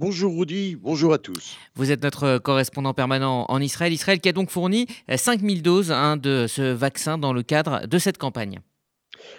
Bonjour 0.00 0.36
Rudy, 0.36 0.74
bonjour 0.74 1.12
à 1.12 1.18
tous. 1.18 1.56
Vous 1.76 1.92
êtes 1.92 2.02
notre 2.02 2.38
correspondant 2.38 2.94
permanent 2.94 3.46
en 3.48 3.60
Israël. 3.60 3.92
Israël 3.92 4.18
qui 4.18 4.28
a 4.28 4.32
donc 4.32 4.50
fourni 4.50 4.88
5000 5.08 5.62
doses 5.62 5.92
hein, 5.92 6.16
de 6.16 6.46
ce 6.48 6.62
vaccin 6.62 7.16
dans 7.16 7.32
le 7.32 7.44
cadre 7.44 7.86
de 7.86 7.98
cette 7.98 8.18
campagne. 8.18 8.58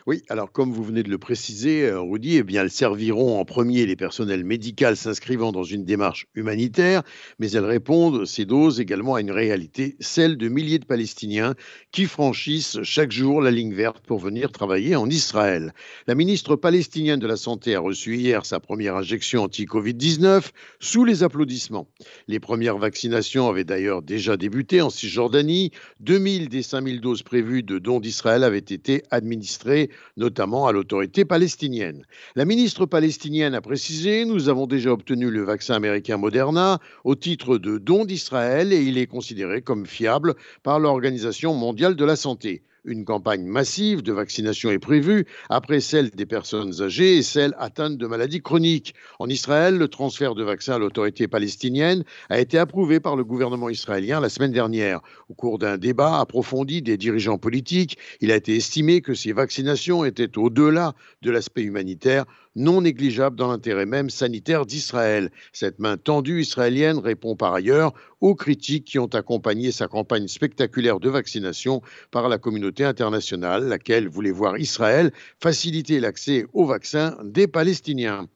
Oui, 0.08 0.24
alors 0.30 0.51
comme 0.51 0.72
vous 0.72 0.84
venez 0.84 1.04
de 1.04 1.10
le 1.10 1.18
préciser, 1.18 1.84
euh, 1.84 2.01
Rudy, 2.01 2.38
eh 2.38 2.44
bien, 2.44 2.62
elles 2.62 2.72
serviront 2.72 3.39
en 3.39 3.46
premier 3.46 3.86
les 3.86 3.96
personnels 3.96 4.44
médicaux 4.44 4.96
s'inscrivant 4.96 5.51
dans 5.51 5.63
une 5.63 5.86
démarche 5.86 6.27
humanitaire, 6.36 7.04
mais 7.39 7.51
elles 7.51 7.65
répondent, 7.65 8.25
ces 8.25 8.46
doses, 8.46 8.80
également 8.80 9.15
à 9.15 9.22
une 9.22 9.32
réalité, 9.32 9.96
celle 10.00 10.38
de 10.38 10.48
milliers 10.48 10.80
de 10.80 10.86
Palestiniens 10.86 11.56
qui 11.92 12.06
franchissent 12.06 12.82
chaque 12.84 13.12
jour 13.12 13.42
la 13.42 13.51
ligne 13.51 13.74
verte 13.74 14.06
pour 14.06 14.20
venir 14.20 14.51
travailler 14.51 14.96
en 14.96 15.10
Israël. 15.10 15.74
La 16.08 16.15
ministre 16.15 16.56
palestinienne 16.56 17.20
de 17.20 17.27
la 17.27 17.38
Santé 17.38 17.75
a 17.75 17.80
reçu 17.80 18.18
hier 18.18 18.46
sa 18.46 18.60
première 18.60 18.96
injection 18.96 19.44
anti-Covid-19 19.44 20.50
sous 20.80 21.06
les 21.06 21.24
applaudissements. 21.24 21.88
Les 22.27 22.39
premières 22.39 22.77
vaccinations 22.77 23.50
avaient 23.50 23.63
d'ailleurs 23.63 24.01
déjà 24.01 24.38
débuté 24.38 24.82
en 24.82 24.89
Cisjordanie. 24.89 25.72
2000 26.00 26.50
des 26.50 26.63
5000 26.63 27.01
doses 27.01 27.24
prévues 27.24 27.63
de 27.63 27.80
dons 27.80 28.00
d'Israël 28.00 28.44
avaient 28.44 28.58
été 28.60 29.04
administrées 29.12 29.75
notamment 30.17 30.67
à 30.67 30.72
l'autorité 30.72 31.25
palestinienne. 31.25 32.05
La 32.36 32.46
ministre 32.46 32.86
palestinienne 32.86 33.53
a 33.53 33.62
précisé 33.62 34.25
Nous 34.25 34.50
avons 34.50 34.67
déjà 34.67 34.91
obtenu 34.91 35.29
le 35.29 35.44
vaccin 35.44 35.75
américain 35.75 36.17
Moderna 36.17 36.79
au 37.03 37.15
titre 37.15 37.58
de 37.58 37.77
don 37.77 38.05
d'Israël 38.05 38.74
et 38.74 38.82
il 38.82 38.98
est 38.98 39.08
considéré 39.08 39.62
comme 39.62 39.86
fiable 39.86 40.36
par 40.63 40.79
l'Organisation 40.79 41.53
mondiale 41.53 41.96
de 41.96 42.05
la 42.05 42.15
santé. 42.15 42.62
Une 42.88 43.04
campagne 43.04 43.46
massive 43.46 44.04
de 44.04 44.13
vaccination 44.13 44.70
est 44.70 44.77
prévue 44.77 45.25
après 45.50 45.80
celle 45.80 46.12
des 46.12 46.27
personnes 46.27 46.84
âgées 46.84 47.18
et 47.18 47.24
celle 47.24 47.56
atteintes 47.58 47.98
de 47.98 48.06
maladies 48.06 48.44
chroniques. 48.44 48.94
En 49.18 49.27
Israël, 49.27 49.75
le 49.80 49.88
transfert 49.88 50.36
de 50.36 50.44
vaccins 50.44 50.75
à 50.75 50.77
l'autorité 50.77 51.27
palestinienne 51.27 52.04
a 52.30 52.39
été 52.39 52.60
approuvé 52.60 53.00
par 53.00 53.15
le 53.15 53.24
gouvernement 53.24 53.70
israélien 53.70 54.20
la 54.20 54.30
semaine 54.30 54.51
dernière. 54.51 55.01
Au 55.30 55.34
cours 55.34 55.58
d'un 55.58 55.80
débat 55.80 56.20
approfondi 56.20 56.84
des 56.84 56.96
dirigeants 56.96 57.39
politiques, 57.39 57.98
il 58.22 58.32
a 58.32 58.36
été 58.36 58.56
estimé 58.56 59.01
que 59.01 59.15
ces 59.15 59.34
vaccinations 59.34 60.06
étaient 60.06 60.38
au-delà 60.38 60.94
de 61.24 61.32
l'aspect 61.32 61.63
humanitaire 61.63 62.25
non 62.55 62.81
négligeable 62.81 63.35
dans 63.35 63.50
l'intérêt 63.50 63.85
même 63.85 64.09
sanitaire 64.09 64.65
d'Israël. 64.65 65.31
Cette 65.53 65.79
main 65.79 65.97
tendue 65.97 66.41
israélienne 66.41 67.00
répond 67.00 67.35
par 67.35 67.53
ailleurs 67.53 67.93
aux 68.21 68.35
critiques 68.35 68.85
qui 68.85 69.00
ont 69.00 69.07
accompagné 69.07 69.71
sa 69.71 69.88
campagne 69.88 70.27
spectaculaire 70.27 71.00
de 71.00 71.09
vaccination 71.09 71.81
par 72.12 72.29
la 72.29 72.38
communauté 72.38 72.83
internationale, 72.83 73.67
laquelle 73.67 74.07
voulait 74.07 74.31
voir 74.31 74.57
Israël 74.57 75.12
faciliter 75.39 76.00
l'accès 76.00 76.45
aux 76.53 76.65
vaccins 76.65 77.17
des 77.24 77.47
Palestiniens. 77.47 78.27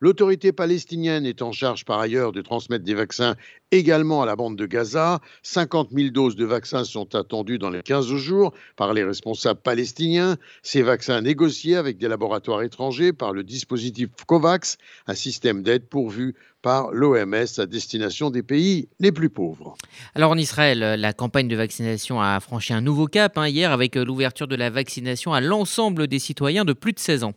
L'autorité 0.00 0.52
palestinienne 0.52 1.26
est 1.26 1.42
en 1.42 1.52
charge 1.52 1.84
par 1.84 1.98
ailleurs 1.98 2.32
de 2.32 2.40
transmettre 2.40 2.84
des 2.84 2.94
vaccins 2.94 3.34
également 3.72 4.22
à 4.22 4.26
la 4.26 4.36
bande 4.36 4.56
de 4.56 4.66
Gaza. 4.66 5.20
50 5.42 5.90
000 5.90 6.10
doses 6.10 6.36
de 6.36 6.44
vaccins 6.44 6.84
sont 6.84 7.14
attendues 7.14 7.58
dans 7.58 7.70
les 7.70 7.82
15 7.82 8.14
jours 8.14 8.52
par 8.76 8.94
les 8.94 9.02
responsables 9.02 9.60
palestiniens. 9.60 10.36
Ces 10.62 10.82
vaccins 10.82 11.20
négociés 11.20 11.76
avec 11.76 11.98
des 11.98 12.08
laboratoires 12.08 12.62
étrangers 12.62 13.12
par 13.12 13.32
le 13.32 13.42
dispositif 13.42 14.10
COVAX, 14.26 14.78
un 15.06 15.14
système 15.14 15.62
d'aide 15.62 15.88
pourvu 15.88 16.34
par 16.62 16.90
l'OMS 16.92 17.46
à 17.58 17.66
destination 17.66 18.30
des 18.30 18.42
pays 18.42 18.88
les 19.00 19.12
plus 19.12 19.30
pauvres. 19.30 19.76
Alors 20.14 20.30
en 20.30 20.36
Israël, 20.36 20.78
la 20.78 21.12
campagne 21.12 21.48
de 21.48 21.56
vaccination 21.56 22.20
a 22.20 22.38
franchi 22.40 22.72
un 22.72 22.80
nouveau 22.80 23.06
cap 23.06 23.38
hein, 23.38 23.48
hier 23.48 23.72
avec 23.72 23.96
l'ouverture 23.96 24.48
de 24.48 24.56
la 24.56 24.70
vaccination 24.70 25.32
à 25.32 25.40
l'ensemble 25.40 26.06
des 26.06 26.18
citoyens 26.18 26.64
de 26.64 26.72
plus 26.72 26.92
de 26.92 26.98
16 26.98 27.24
ans. 27.24 27.34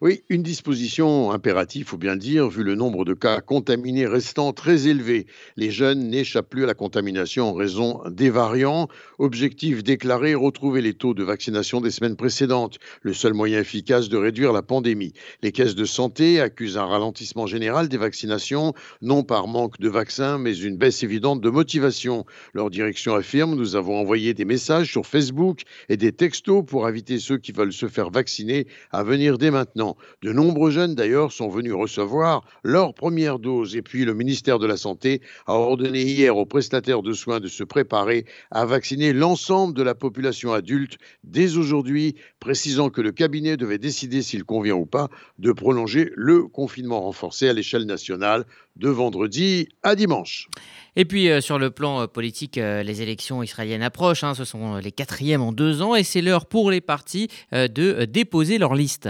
Oui, 0.00 0.22
une 0.28 0.42
disposition 0.42 1.32
impérative, 1.32 1.86
faut 1.86 1.96
bien 1.96 2.16
dire, 2.16 2.48
vu 2.48 2.62
le 2.62 2.74
nombre 2.74 3.04
de 3.04 3.14
cas 3.14 3.40
contaminés 3.40 4.06
restant 4.06 4.52
très 4.52 4.88
élevé. 4.88 5.26
Les 5.56 5.70
jeunes 5.70 6.08
n'échappent 6.08 6.48
plus 6.48 6.64
à 6.64 6.66
la 6.66 6.74
contamination 6.74 7.50
en 7.50 7.54
raison 7.54 8.02
des 8.10 8.30
variants. 8.30 8.88
Objectif 9.18 9.82
déclaré, 9.82 10.34
retrouver 10.34 10.82
les 10.82 10.94
taux 10.94 11.14
de 11.14 11.22
vaccination 11.22 11.80
des 11.80 11.90
semaines 11.90 12.16
précédentes, 12.16 12.78
le 13.02 13.12
seul 13.12 13.34
moyen 13.34 13.60
efficace 13.60 14.08
de 14.08 14.16
réduire 14.16 14.52
la 14.52 14.62
pandémie. 14.62 15.12
Les 15.42 15.52
caisses 15.52 15.74
de 15.74 15.84
santé 15.84 16.40
accusent 16.40 16.78
un 16.78 16.86
ralentissement 16.86 17.46
général 17.46 17.88
des 17.88 17.96
vaccinations, 17.96 18.74
non 19.02 19.22
par 19.22 19.46
manque 19.46 19.78
de 19.80 19.88
vaccins, 19.88 20.38
mais 20.38 20.56
une 20.56 20.76
baisse 20.76 21.02
évidente 21.02 21.40
de 21.40 21.50
motivation. 21.50 22.24
Leur 22.52 22.70
direction 22.70 23.14
affirme, 23.14 23.54
nous 23.54 23.76
avons 23.76 23.98
envoyé 23.98 24.34
des 24.34 24.44
messages 24.44 24.90
sur 24.90 25.06
Facebook 25.06 25.62
et 25.88 25.96
des 25.96 26.12
textos 26.12 26.64
pour 26.66 26.86
inviter 26.86 27.18
ceux 27.18 27.38
qui 27.38 27.52
veulent 27.52 27.72
se 27.72 27.88
faire 27.88 28.10
vacciner 28.10 28.66
à 28.90 29.02
venir 29.02 29.38
dès 29.38 29.50
De 29.76 30.32
nombreux 30.32 30.70
jeunes, 30.70 30.94
d'ailleurs, 30.94 31.32
sont 31.32 31.48
venus 31.48 31.72
recevoir 31.72 32.44
leur 32.62 32.94
première 32.94 33.38
dose. 33.38 33.76
Et 33.76 33.82
puis, 33.82 34.04
le 34.04 34.14
ministère 34.14 34.58
de 34.58 34.66
la 34.66 34.76
Santé 34.76 35.20
a 35.46 35.54
ordonné 35.54 36.02
hier 36.02 36.36
aux 36.36 36.46
prestataires 36.46 37.02
de 37.02 37.12
soins 37.12 37.40
de 37.40 37.48
se 37.48 37.64
préparer 37.64 38.26
à 38.50 38.64
vacciner 38.64 39.12
l'ensemble 39.12 39.74
de 39.74 39.82
la 39.82 39.94
population 39.94 40.52
adulte 40.52 40.98
dès 41.22 41.56
aujourd'hui, 41.56 42.16
précisant 42.40 42.90
que 42.90 43.00
le 43.00 43.12
cabinet 43.12 43.56
devait 43.56 43.78
décider 43.78 44.22
s'il 44.22 44.44
convient 44.44 44.74
ou 44.74 44.86
pas 44.86 45.08
de 45.38 45.52
prolonger 45.52 46.10
le 46.14 46.44
confinement 46.44 47.02
renforcé 47.02 47.48
à 47.48 47.52
l'échelle 47.52 47.86
nationale 47.86 48.44
de 48.76 48.88
vendredi 48.88 49.68
à 49.82 49.94
dimanche. 49.94 50.48
Et 50.96 51.04
puis 51.04 51.28
euh, 51.28 51.40
sur 51.40 51.58
le 51.58 51.70
plan 51.70 52.02
euh, 52.02 52.06
politique, 52.06 52.58
euh, 52.58 52.82
les 52.82 53.02
élections 53.02 53.42
israéliennes 53.42 53.82
approchent, 53.82 54.24
hein. 54.24 54.34
ce 54.34 54.44
sont 54.44 54.76
les 54.76 54.92
quatrièmes 54.92 55.42
en 55.42 55.52
deux 55.52 55.82
ans 55.82 55.94
et 55.94 56.02
c'est 56.02 56.22
l'heure 56.22 56.46
pour 56.46 56.70
les 56.70 56.80
partis 56.80 57.28
de 57.52 58.04
déposer 58.04 58.58
leur 58.58 58.74
liste. 58.74 59.08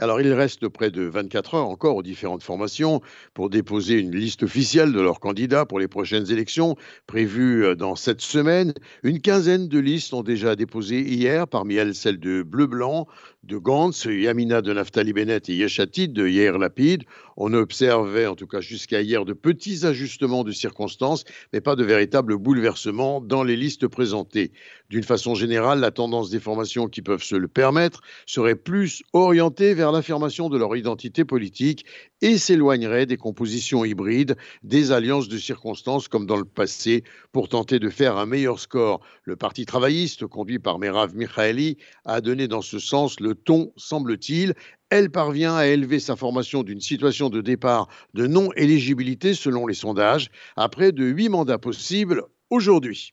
Alors, 0.00 0.20
il 0.20 0.32
reste 0.32 0.68
près 0.68 0.92
de 0.92 1.02
24 1.02 1.54
heures 1.56 1.68
encore 1.68 1.96
aux 1.96 2.04
différentes 2.04 2.44
formations 2.44 3.00
pour 3.34 3.50
déposer 3.50 3.98
une 3.98 4.14
liste 4.14 4.44
officielle 4.44 4.92
de 4.92 5.00
leurs 5.00 5.18
candidats 5.18 5.66
pour 5.66 5.80
les 5.80 5.88
prochaines 5.88 6.30
élections 6.30 6.76
prévues 7.08 7.64
euh, 7.64 7.74
dans 7.74 7.96
cette 7.96 8.20
semaine. 8.20 8.74
Une 9.02 9.20
quinzaine 9.20 9.66
de 9.66 9.78
listes 9.80 10.14
ont 10.14 10.22
déjà 10.22 10.54
déposé 10.54 11.00
hier, 11.00 11.48
parmi 11.48 11.74
elles 11.74 11.96
celles 11.96 12.20
de 12.20 12.44
Bleu-Blanc, 12.44 13.08
de 13.44 13.56
Gantz, 13.56 14.04
Yamina 14.04 14.62
de 14.62 14.72
Naftali 14.72 15.12
Bennett 15.12 15.48
et 15.48 15.54
Yeshatid 15.54 16.12
de 16.12 16.26
Yair 16.26 16.58
Lapid. 16.58 17.04
On 17.36 17.54
observait, 17.54 18.26
en 18.26 18.34
tout 18.34 18.48
cas 18.48 18.60
jusqu'à 18.60 19.00
hier, 19.00 19.24
de 19.24 19.32
petits 19.32 19.86
ajustements 19.86 20.42
de 20.42 20.50
circonstances, 20.50 21.24
mais 21.52 21.60
pas 21.60 21.76
de 21.76 21.84
véritable 21.84 22.36
bouleversement 22.36 23.20
dans 23.20 23.44
les 23.44 23.56
listes 23.56 23.86
présentées. 23.86 24.50
D'une 24.90 25.04
façon 25.04 25.34
générale, 25.34 25.78
la 25.78 25.92
tendance 25.92 26.30
des 26.30 26.40
formations 26.40 26.88
qui 26.88 27.00
peuvent 27.00 27.22
se 27.22 27.36
le 27.36 27.46
permettre 27.46 28.00
serait 28.26 28.56
plus 28.56 29.02
orientée 29.12 29.72
vers 29.72 29.92
l'affirmation 29.92 30.48
de 30.48 30.58
leur 30.58 30.74
identité 30.76 31.24
politique 31.24 31.84
et 32.22 32.38
s'éloignerait 32.38 33.06
des 33.06 33.16
compositions 33.16 33.84
hybrides, 33.84 34.36
des 34.62 34.92
alliances 34.92 35.28
de 35.28 35.38
circonstances 35.38 36.08
comme 36.08 36.26
dans 36.26 36.36
le 36.36 36.44
passé, 36.44 37.04
pour 37.32 37.48
tenter 37.48 37.78
de 37.78 37.88
faire 37.88 38.16
un 38.16 38.26
meilleur 38.26 38.58
score. 38.58 39.00
Le 39.24 39.36
Parti 39.36 39.66
travailliste, 39.66 40.26
conduit 40.26 40.58
par 40.58 40.78
Merav 40.78 41.14
Mikhaeli, 41.14 41.76
a 42.04 42.20
donné 42.20 42.48
dans 42.48 42.62
ce 42.62 42.78
sens 42.78 43.20
le 43.20 43.34
ton, 43.34 43.72
semble-t-il. 43.76 44.54
Elle 44.90 45.10
parvient 45.10 45.54
à 45.54 45.66
élever 45.66 46.00
sa 46.00 46.16
formation 46.16 46.62
d'une 46.62 46.80
situation 46.80 47.28
de 47.28 47.40
départ 47.40 47.88
de 48.14 48.26
non-éligibilité 48.26 49.34
selon 49.34 49.66
les 49.66 49.74
sondages, 49.74 50.30
à 50.56 50.68
près 50.68 50.92
de 50.92 51.04
huit 51.04 51.28
mandats 51.28 51.58
possibles 51.58 52.22
aujourd'hui. 52.50 53.12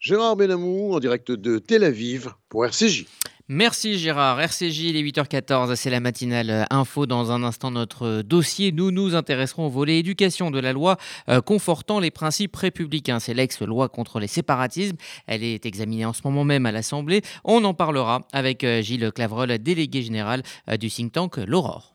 Gérard 0.00 0.36
Benamou 0.36 0.94
en 0.94 1.00
direct 1.00 1.32
de 1.32 1.58
Tel 1.58 1.82
Aviv 1.82 2.28
pour 2.48 2.64
RCJ. 2.64 3.06
Merci 3.50 3.98
Gérard. 3.98 4.38
RCJ, 4.38 4.80
il 4.80 4.96
est 4.98 5.02
8h14, 5.02 5.74
c'est 5.74 5.88
la 5.88 6.00
matinale 6.00 6.50
euh, 6.50 6.64
info. 6.68 7.06
Dans 7.06 7.32
un 7.32 7.42
instant, 7.42 7.70
notre 7.70 8.06
euh, 8.06 8.22
dossier, 8.22 8.72
nous 8.72 8.90
nous 8.90 9.14
intéresserons 9.14 9.68
au 9.68 9.70
volet 9.70 9.98
éducation 9.98 10.50
de 10.50 10.58
la 10.58 10.74
loi 10.74 10.98
euh, 11.30 11.40
confortant 11.40 11.98
les 11.98 12.10
principes 12.10 12.54
républicains. 12.54 13.20
C'est 13.20 13.32
l'ex-loi 13.32 13.88
contre 13.88 14.20
les 14.20 14.26
séparatismes. 14.26 14.98
Elle 15.26 15.42
est 15.42 15.64
examinée 15.64 16.04
en 16.04 16.12
ce 16.12 16.20
moment 16.24 16.44
même 16.44 16.66
à 16.66 16.72
l'Assemblée. 16.72 17.22
On 17.42 17.64
en 17.64 17.72
parlera 17.72 18.20
avec 18.34 18.66
Gilles 18.82 19.10
Clavreul, 19.14 19.56
délégué 19.58 20.02
général 20.02 20.42
du 20.78 20.90
think 20.90 21.12
tank 21.12 21.38
L'Aurore. 21.38 21.94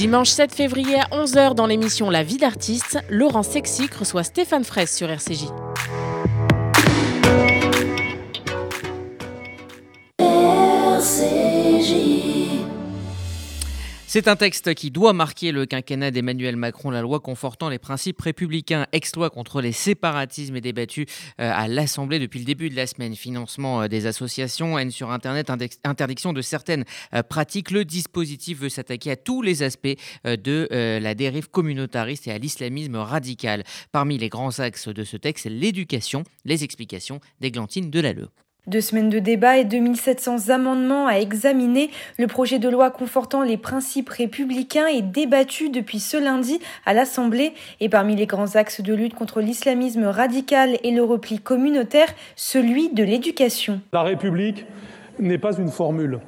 Dimanche 0.00 0.30
7 0.30 0.54
février 0.54 0.98
à 0.98 1.04
11h 1.14 1.52
dans 1.54 1.66
l'émission 1.66 2.08
La 2.08 2.22
vie 2.22 2.38
d'artiste, 2.38 2.98
Laurent 3.10 3.42
Sexic 3.42 3.92
reçoit 3.92 4.22
Stéphane 4.22 4.64
Fraisse 4.64 4.96
sur 4.96 5.10
RCJ. 5.10 5.44
C'est 14.12 14.26
un 14.26 14.34
texte 14.34 14.74
qui 14.74 14.90
doit 14.90 15.12
marquer 15.12 15.52
le 15.52 15.66
quinquennat 15.66 16.10
d'Emmanuel 16.10 16.56
Macron, 16.56 16.90
la 16.90 17.00
loi 17.00 17.20
confortant 17.20 17.68
les 17.68 17.78
principes 17.78 18.20
républicains, 18.20 18.88
ex-loi 18.90 19.30
contre 19.30 19.60
les 19.60 19.70
séparatismes 19.70 20.56
est 20.56 20.60
débattue 20.60 21.06
euh, 21.40 21.52
à 21.54 21.68
l'Assemblée 21.68 22.18
depuis 22.18 22.40
le 22.40 22.44
début 22.44 22.70
de 22.70 22.74
la 22.74 22.88
semaine. 22.88 23.14
Financement 23.14 23.82
euh, 23.82 23.86
des 23.86 24.06
associations, 24.06 24.76
haine 24.80 24.90
sur 24.90 25.12
Internet, 25.12 25.48
interdiction 25.84 26.32
de 26.32 26.42
certaines 26.42 26.84
euh, 27.14 27.22
pratiques. 27.22 27.70
Le 27.70 27.84
dispositif 27.84 28.58
veut 28.58 28.68
s'attaquer 28.68 29.12
à 29.12 29.16
tous 29.16 29.42
les 29.42 29.62
aspects 29.62 29.86
de 30.24 30.66
la 30.98 31.14
dérive 31.14 31.48
communautariste 31.48 32.26
et 32.26 32.32
à 32.32 32.38
l'islamisme 32.38 32.96
radical. 32.96 33.62
Parmi 33.92 34.18
les 34.18 34.28
grands 34.28 34.58
axes 34.58 34.88
de 34.88 35.04
ce 35.04 35.18
texte, 35.18 35.46
l'éducation, 35.48 36.24
les 36.44 36.64
explications 36.64 37.20
d'Églantine 37.40 37.92
Delalleux. 37.92 38.30
Deux 38.70 38.80
semaines 38.80 39.08
de 39.08 39.18
débat 39.18 39.58
et 39.58 39.64
2700 39.64 40.48
amendements 40.50 41.08
à 41.08 41.14
examiner. 41.14 41.90
Le 42.20 42.28
projet 42.28 42.60
de 42.60 42.68
loi 42.68 42.92
confortant 42.92 43.42
les 43.42 43.56
principes 43.56 44.10
républicains 44.10 44.86
est 44.86 45.02
débattu 45.02 45.70
depuis 45.70 45.98
ce 45.98 46.16
lundi 46.16 46.60
à 46.86 46.94
l'Assemblée. 46.94 47.52
Et 47.80 47.88
parmi 47.88 48.14
les 48.14 48.26
grands 48.26 48.54
axes 48.54 48.80
de 48.80 48.94
lutte 48.94 49.14
contre 49.14 49.40
l'islamisme 49.40 50.04
radical 50.04 50.78
et 50.84 50.92
le 50.92 51.02
repli 51.02 51.40
communautaire, 51.40 52.06
celui 52.36 52.90
de 52.90 53.02
l'éducation. 53.02 53.80
La 53.92 54.02
République 54.02 54.66
n'est 55.18 55.38
pas 55.38 55.56
une 55.56 55.70
formule. 55.70 56.20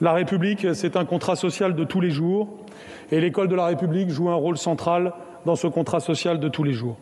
La 0.00 0.12
République, 0.12 0.68
c'est 0.74 0.96
un 0.96 1.04
contrat 1.04 1.34
social 1.34 1.74
de 1.74 1.82
tous 1.82 2.00
les 2.00 2.10
jours. 2.10 2.50
Et 3.10 3.20
l'école 3.20 3.48
de 3.48 3.56
la 3.56 3.66
République 3.66 4.10
joue 4.10 4.28
un 4.28 4.36
rôle 4.36 4.58
central 4.58 5.12
dans 5.44 5.56
ce 5.56 5.66
contrat 5.66 5.98
social 5.98 6.38
de 6.38 6.48
tous 6.48 6.62
les 6.62 6.72
jours. 6.72 6.98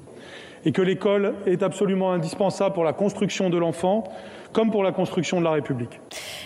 Et 0.65 0.73
que 0.73 0.81
l'école 0.81 1.35
est 1.45 1.63
absolument 1.63 2.13
indispensable 2.13 2.73
pour 2.73 2.85
la 2.85 2.93
construction 2.93 3.51
de 3.51 3.59
l'enfant, 3.59 4.05
comme 4.53 4.71
pour 4.71 4.83
la 4.83 4.93
construction 4.93 5.39
de 5.39 5.45
la 5.45 5.53
République. 5.53 6.01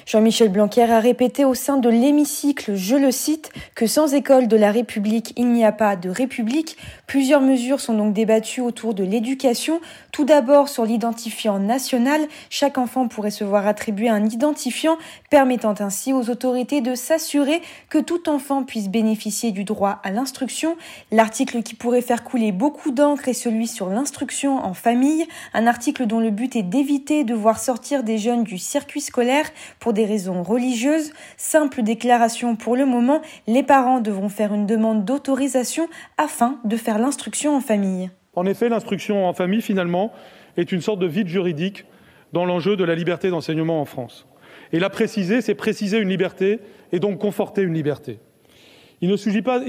Jean-Michel 0.07 0.51
Blanquer 0.51 0.91
a 0.91 1.01
répété 1.01 1.45
au 1.45 1.55
sein 1.55 1.77
de 1.77 1.89
l'hémicycle, 1.89 2.75
je 2.77 2.97
le 2.97 3.11
cite, 3.11 3.53
que 3.75 3.87
sans 3.87 4.15
école 4.15 4.49
de 4.49 4.57
la 4.57 4.71
République, 4.71 5.33
il 5.37 5.49
n'y 5.49 5.65
a 5.65 5.73
pas 5.73 5.97
de 5.97 6.09
République. 6.09 6.77
Plusieurs 7.07 7.41
mesures 7.41 7.81
sont 7.81 7.95
donc 7.95 8.13
débattues 8.13 8.61
autour 8.61 8.95
de 8.95 9.03
l'éducation. 9.03 9.81
Tout 10.13 10.25
d'abord 10.25 10.69
sur 10.69 10.85
l'identifiant 10.85 11.59
national. 11.59 12.21
Chaque 12.51 12.79
enfant 12.79 13.09
pourrait 13.09 13.31
se 13.31 13.45
voir 13.45 13.67
attribuer 13.67 14.09
un 14.09 14.25
identifiant, 14.25 14.97
permettant 15.31 15.75
ainsi 15.81 16.13
aux 16.13 16.31
autorités 16.31 16.81
de 16.81 16.95
s'assurer 16.95 17.61
que 17.91 17.99
tout 17.99 18.29
enfant 18.29 18.63
puisse 18.63 18.89
bénéficier 18.89 19.51
du 19.51 19.65
droit 19.65 20.01
à 20.05 20.11
l'instruction. 20.11 20.77
L'article 21.11 21.63
qui 21.63 21.75
pourrait 21.75 22.01
faire 22.01 22.25
couler 22.25 22.53
beaucoup 22.53 22.91
d'encre 22.91 23.29
est 23.29 23.35
celui 23.35 23.67
sur 23.67 23.89
l'instruction 23.89 24.59
en 24.65 24.75
famille, 24.75 25.27
un 25.55 25.67
article 25.67 26.07
dont 26.07 26.21
le 26.21 26.31
but 26.31 26.57
est 26.57 26.63
d'éviter 26.63 27.25
de 27.25 27.35
voir 27.35 27.59
sortir 27.59 27.96
des 28.03 28.19
jeunes 28.19 28.45
du 28.45 28.59
circuit 28.59 29.01
scolaire 29.01 29.51
pour 29.79 29.93
des 29.93 30.05
raisons 30.05 30.43
religieuses. 30.43 31.13
Simple 31.37 31.83
déclaration 31.83 32.57
pour 32.57 32.77
le 32.77 32.87
moment, 32.87 33.23
les 33.47 33.63
parents 33.63 34.01
devront 34.01 34.29
faire 34.29 34.55
une 34.55 34.67
demande 34.67 35.05
d'autorisation 35.05 35.89
afin 36.19 36.59
de 36.65 36.77
faire 36.77 36.99
l'instruction 36.99 37.57
en 37.57 37.61
famille. 37.61 38.11
En 38.35 38.47
effet, 38.47 38.69
l'instruction 38.69 39.27
en 39.27 39.33
famille, 39.33 39.63
finalement, 39.63 40.13
est 40.57 40.73
une 40.73 40.81
sorte 40.81 40.99
de 40.99 41.07
vide 41.07 41.29
juridique 41.29 41.85
dans 42.33 42.45
l'enjeu 42.45 42.77
de 42.77 42.85
la 42.85 42.95
liberté 42.95 43.31
d'enseignement 43.31 43.81
en 43.81 43.85
France. 43.85 44.27
Et 44.73 44.79
la 44.79 44.91
préciser, 44.91 45.41
c'est 45.41 45.55
préciser 45.55 45.99
une 45.99 46.09
liberté 46.09 46.61
et 46.93 46.99
donc 46.99 47.19
conforter 47.19 47.63
une 47.63 47.75
liberté. 47.75 48.19
Il 49.01 49.09
ne 49.09 49.17
s'agit 49.17 49.43
pas, 49.43 49.61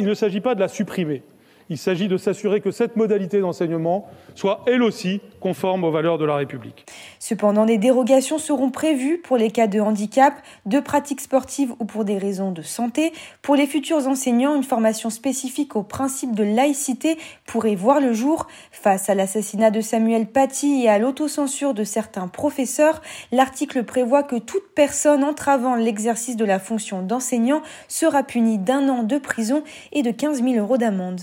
pas 0.43 0.55
de 0.55 0.59
la 0.59 0.67
supprimer. 0.67 1.23
Il 1.69 1.77
s'agit 1.77 2.08
de 2.08 2.17
s'assurer 2.17 2.62
que 2.62 2.71
cette 2.71 2.95
modalité 2.95 3.41
d'enseignement 3.41 4.08
soit 4.36 4.63
elle 4.67 4.84
aussi 4.84 5.21
conforme 5.41 5.84
aux 5.84 5.91
valeurs 5.91 6.17
de 6.17 6.25
la 6.25 6.36
République. 6.36 6.86
Cependant, 7.19 7.65
des 7.65 7.77
dérogations 7.77 8.38
seront 8.38 8.71
prévues 8.71 9.17
pour 9.17 9.38
les 9.38 9.51
cas 9.51 9.67
de 9.67 9.80
handicap, 9.80 10.34
de 10.65 10.80
pratiques 10.80 11.21
sportives 11.21 11.73
ou 11.80 11.86
pour 11.86 12.06
des 12.06 12.17
raisons 12.17 12.51
de 12.51 12.62
santé. 12.62 13.12
Pour 13.41 13.56
les 13.56 13.67
futurs 13.67 14.08
enseignants, 14.08 14.56
une 14.56 14.63
formation 14.63 15.10
spécifique 15.10 15.75
au 15.75 15.84
principe 15.84 16.36
de 16.36 16.43
laïcité 16.43 17.17
pourrait 17.45 17.75
voir 17.75 17.99
le 17.99 18.13
jour. 18.13 18.47
Face 18.71 19.10
à 19.10 19.15
l'assassinat 19.15 19.71
de 19.71 19.82
Samuel 19.82 20.27
Paty 20.27 20.84
et 20.84 20.89
à 20.89 20.99
l'autocensure 20.99 21.73
de 21.73 21.84
certains 21.84 22.27
professeurs, 22.27 23.01
l'article 23.32 23.84
prévoit 23.84 24.23
que 24.23 24.38
toute 24.38 24.73
personne 24.73 25.23
entravant 25.23 25.75
l'exercice 25.75 26.38
de 26.38 26.45
la 26.45 26.60
fonction 26.60 27.01
d'enseignant 27.01 27.62
sera 27.88 28.23
punie 28.23 28.58
d'un 28.58 28.88
an 28.89 29.03
de 29.03 29.17
prison 29.17 29.63
et 29.91 30.01
de 30.01 30.12
15 30.12 30.43
000 30.43 30.56
euros 30.56 30.77
d'amende. 30.77 31.21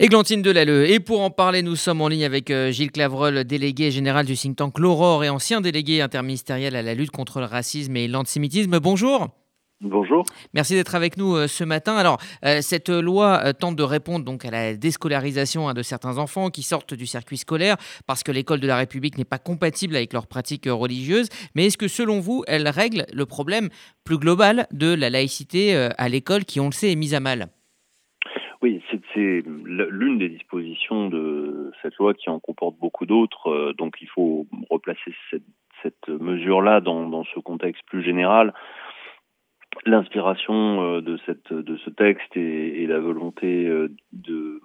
Églantine 0.00 0.42
Delalleux. 0.42 0.88
Et 0.88 1.00
pour 1.00 1.22
en 1.22 1.30
parler, 1.30 1.60
nous 1.62 1.74
sommes 1.74 2.00
en 2.02 2.06
ligne 2.06 2.24
avec 2.24 2.52
euh, 2.52 2.70
Gilles 2.70 2.92
Clavreul, 2.92 3.42
délégué 3.42 3.90
général 3.90 4.26
du 4.26 4.36
think 4.36 4.54
tank 4.54 4.78
L'Aurore 4.78 5.24
et 5.24 5.28
ancien 5.28 5.60
délégué 5.60 6.00
interministériel 6.00 6.76
à 6.76 6.82
la 6.82 6.94
lutte 6.94 7.10
contre 7.10 7.40
le 7.40 7.46
racisme 7.46 7.96
et 7.96 8.06
l'antisémitisme. 8.06 8.78
Bonjour. 8.78 9.26
Bonjour. 9.80 10.24
Merci 10.54 10.74
d'être 10.74 10.94
avec 10.94 11.16
nous 11.16 11.34
euh, 11.34 11.48
ce 11.48 11.64
matin. 11.64 11.96
Alors, 11.96 12.18
euh, 12.44 12.60
cette 12.60 12.90
loi 12.90 13.52
tente 13.54 13.74
de 13.74 13.82
répondre 13.82 14.24
donc 14.24 14.44
à 14.44 14.52
la 14.52 14.76
déscolarisation 14.76 15.68
hein, 15.68 15.74
de 15.74 15.82
certains 15.82 16.18
enfants 16.18 16.50
qui 16.50 16.62
sortent 16.62 16.94
du 16.94 17.06
circuit 17.06 17.36
scolaire 17.36 17.76
parce 18.06 18.22
que 18.22 18.30
l'école 18.30 18.60
de 18.60 18.68
la 18.68 18.76
République 18.76 19.18
n'est 19.18 19.24
pas 19.24 19.38
compatible 19.38 19.96
avec 19.96 20.12
leurs 20.12 20.28
pratiques 20.28 20.68
religieuses. 20.70 21.28
Mais 21.56 21.66
est-ce 21.66 21.76
que 21.76 21.88
selon 21.88 22.20
vous, 22.20 22.44
elle 22.46 22.68
règle 22.68 23.04
le 23.12 23.26
problème 23.26 23.68
plus 24.04 24.18
global 24.18 24.68
de 24.70 24.94
la 24.94 25.10
laïcité 25.10 25.74
à 25.74 26.08
l'école 26.08 26.44
qui, 26.44 26.60
on 26.60 26.66
le 26.66 26.72
sait, 26.72 26.92
est 26.92 26.96
mise 26.96 27.14
à 27.14 27.20
mal? 27.20 27.48
Oui, 28.62 28.80
c'est 29.18 29.42
l'une 29.44 30.18
des 30.18 30.28
dispositions 30.28 31.08
de 31.08 31.72
cette 31.82 31.96
loi 31.96 32.14
qui 32.14 32.30
en 32.30 32.38
comporte 32.38 32.76
beaucoup 32.78 33.06
d'autres. 33.06 33.48
Euh, 33.48 33.72
donc 33.72 33.96
il 34.00 34.08
faut 34.08 34.46
replacer 34.70 35.12
cette, 35.32 36.08
mesure-là 36.08 36.80
dans, 36.80 37.24
ce 37.24 37.38
contexte 37.40 37.82
plus 37.86 38.02
général. 38.02 38.52
L'inspiration 39.86 40.96
euh, 40.96 41.00
de, 41.00 41.16
ce 41.16 41.90
texte 41.90 42.36
et, 42.36 42.86
la 42.86 42.98
volonté 42.98 43.66
euh, 43.66 43.88
de, 44.12 44.60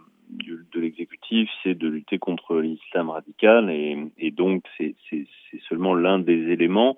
l'exécutif 0.76 1.50
c'est 1.62 1.76
de 1.76 1.88
lutter 1.88 2.18
contre 2.18 2.60
l'islam 2.60 3.10
radical 3.10 3.70
et, 3.70 4.32
donc 4.32 4.64
c'est 4.78 4.96
seulement 5.70 5.94
l'un 5.94 6.20
des 6.20 6.52
éléments, 6.52 6.98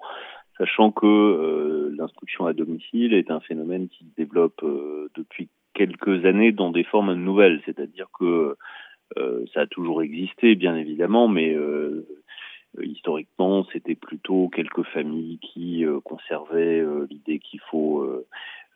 sachant 0.58 0.92
que 0.92 1.94
l'instruction 1.98 2.46
à 2.46 2.54
domicile 2.54 3.14
est 3.14 3.32
un 3.32 3.42
phénomène 3.42 3.90
qui 3.90 4.06
se 4.06 4.16
développe 4.16 4.64
depuis 5.16 5.50
quelques 5.76 6.26
années 6.26 6.52
dans 6.52 6.72
des 6.72 6.84
formes 6.84 7.14
nouvelles, 7.14 7.62
c'est-à-dire 7.66 8.08
que 8.18 8.58
euh, 9.18 9.46
ça 9.54 9.62
a 9.62 9.68
toujours 9.68 10.02
existé 10.02 10.56
bien 10.56 10.76
évidemment, 10.76 11.28
mais 11.28 11.56
historiquement 12.82 13.66
c'était 13.72 13.96
plutôt 13.96 14.50
quelques 14.50 14.84
familles 14.84 15.38
qui 15.40 15.86
conservaient 16.04 16.84
l'idée 17.10 17.40
qu'il 17.40 17.62
faut 17.70 18.26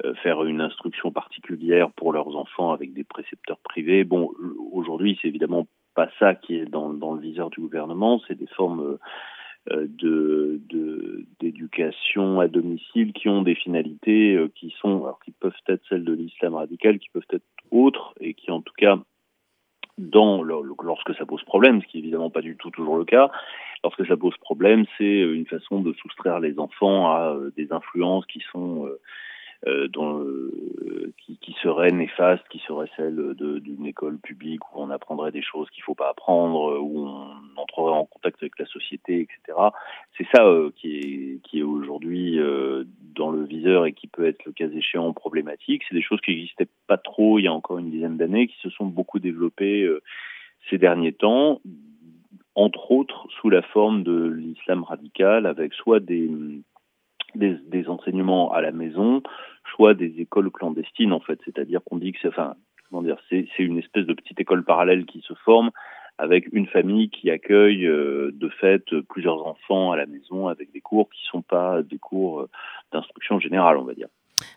euh, 0.05 0.13
faire 0.15 0.43
une 0.45 0.61
instruction 0.61 1.11
particulière 1.11 1.91
pour 1.91 2.13
leurs 2.13 2.35
enfants 2.37 2.71
avec 2.71 2.93
des 2.93 3.03
précepteurs 3.03 3.59
privés. 3.59 4.05
Bon, 4.05 4.31
aujourd'hui, 4.71 5.19
c'est 5.21 5.27
évidemment 5.27 5.67
pas 5.93 6.09
ça 6.19 6.35
qui 6.35 6.55
est 6.55 6.65
dans, 6.65 6.89
le 6.89 7.19
viseur 7.19 7.49
du 7.49 7.59
gouvernement, 7.59 8.21
c'est 8.27 8.37
des 8.37 8.47
formes 8.47 8.81
euh, 8.81 8.99
de 9.67 10.59
d'éducation 11.39 12.39
à 12.39 12.47
domicile 12.47 13.13
qui 13.13 13.29
ont 13.29 13.41
des 13.41 13.55
finalités 13.55 14.35
euh, 14.35 14.49
qui 14.55 14.73
sont 14.79 15.03
alors 15.03 15.19
qui 15.23 15.31
peuvent 15.31 15.53
être 15.67 15.83
celles 15.89 16.03
de 16.03 16.13
l'islam 16.13 16.55
radical 16.55 16.97
qui 16.97 17.09
peuvent 17.09 17.27
être 17.31 17.45
autres 17.71 18.13
et 18.19 18.33
qui 18.33 18.51
en 18.51 18.61
tout 18.61 18.73
cas 18.77 18.97
dans 19.97 20.41
lorsque 20.41 21.13
ça 21.15 21.25
pose 21.25 21.43
problème 21.43 21.81
ce 21.81 21.87
qui 21.87 21.97
est 21.97 22.01
évidemment 22.01 22.29
pas 22.29 22.41
du 22.41 22.55
tout 22.55 22.71
toujours 22.71 22.97
le 22.97 23.05
cas 23.05 23.29
lorsque 23.83 24.05
ça 24.07 24.17
pose 24.17 24.35
problème 24.37 24.85
c'est 24.97 25.19
une 25.19 25.45
façon 25.45 25.81
de 25.81 25.93
soustraire 25.93 26.39
les 26.39 26.57
enfants 26.57 27.11
à 27.11 27.37
des 27.55 27.71
influences 27.71 28.25
qui 28.25 28.41
sont 28.51 28.87
euh, 28.87 28.99
dont, 29.65 30.21
euh, 30.21 31.13
qui, 31.17 31.37
qui, 31.37 31.53
serait 31.61 31.91
néfaste, 31.91 32.47
qui 32.49 32.59
serait 32.59 32.89
celle 32.95 33.35
d'une 33.35 33.85
école 33.85 34.17
publique 34.17 34.61
où 34.71 34.81
on 34.81 34.89
apprendrait 34.89 35.31
des 35.31 35.41
choses 35.41 35.69
qu'il 35.71 35.81
ne 35.81 35.85
faut 35.85 35.95
pas 35.95 36.09
apprendre, 36.09 36.79
où 36.79 37.05
on 37.05 37.59
entrerait 37.61 37.91
en 37.91 38.05
contact 38.05 38.41
avec 38.41 38.57
la 38.57 38.65
société, 38.65 39.21
etc. 39.21 39.57
C'est 40.17 40.27
ça 40.33 40.45
euh, 40.45 40.71
qui 40.75 40.95
est, 40.95 41.41
qui 41.43 41.59
est 41.59 41.63
aujourd'hui 41.63 42.39
dans 43.15 43.31
le 43.31 43.43
viseur 43.43 43.85
et 43.85 43.93
qui 43.93 44.07
peut 44.07 44.25
être 44.25 44.45
le 44.45 44.53
cas 44.53 44.69
échéant 44.69 45.11
problématique. 45.13 45.83
C'est 45.89 45.95
des 45.95 46.01
choses 46.01 46.21
qui 46.21 46.31
n'existaient 46.31 46.69
pas 46.87 46.97
trop 46.97 47.37
il 47.39 47.43
y 47.43 47.47
a 47.47 47.53
encore 47.53 47.79
une 47.79 47.91
dizaine 47.91 48.17
d'années, 48.17 48.47
qui 48.47 48.57
se 48.61 48.69
sont 48.69 48.85
beaucoup 48.85 49.19
développées 49.19 49.89
ces 50.69 50.77
derniers 50.77 51.13
temps, 51.13 51.61
entre 52.55 52.91
autres 52.91 53.27
sous 53.39 53.49
la 53.49 53.61
forme 53.61 54.03
de 54.03 54.27
l'islam 54.27 54.83
radical, 54.83 55.45
avec 55.45 55.73
soit 55.73 55.99
des 55.99 56.29
des, 57.35 57.87
enseignements 57.87 58.51
à 58.51 58.61
la 58.61 58.71
maison, 58.71 59.21
soit 59.75 59.93
des 59.93 60.19
écoles 60.19 60.51
clandestines 60.51 61.13
en 61.13 61.19
fait. 61.19 61.39
C'est-à-dire 61.45 61.81
qu'on 61.83 61.97
dit 61.97 62.11
que 62.11 62.19
c'est, 62.21 62.27
enfin, 62.27 62.55
comment 62.89 63.01
dire, 63.01 63.17
c'est, 63.29 63.47
c'est 63.55 63.63
une 63.63 63.77
espèce 63.77 64.05
de 64.05 64.13
petite 64.13 64.39
école 64.39 64.63
parallèle 64.63 65.05
qui 65.05 65.21
se 65.21 65.33
forme 65.33 65.71
avec 66.17 66.49
une 66.51 66.67
famille 66.67 67.09
qui 67.09 67.31
accueille 67.31 67.87
euh, 67.87 68.31
de 68.33 68.49
fait 68.49 68.83
plusieurs 69.07 69.47
enfants 69.47 69.91
à 69.91 69.97
la 69.97 70.05
maison 70.05 70.47
avec 70.47 70.71
des 70.73 70.81
cours 70.81 71.09
qui 71.09 71.23
sont 71.31 71.41
pas 71.41 71.81
des 71.81 71.97
cours 71.97 72.41
euh, 72.41 72.49
d'instruction 72.91 73.39
générale, 73.39 73.77
on 73.77 73.83
va 73.83 73.93
dire. 73.93 74.09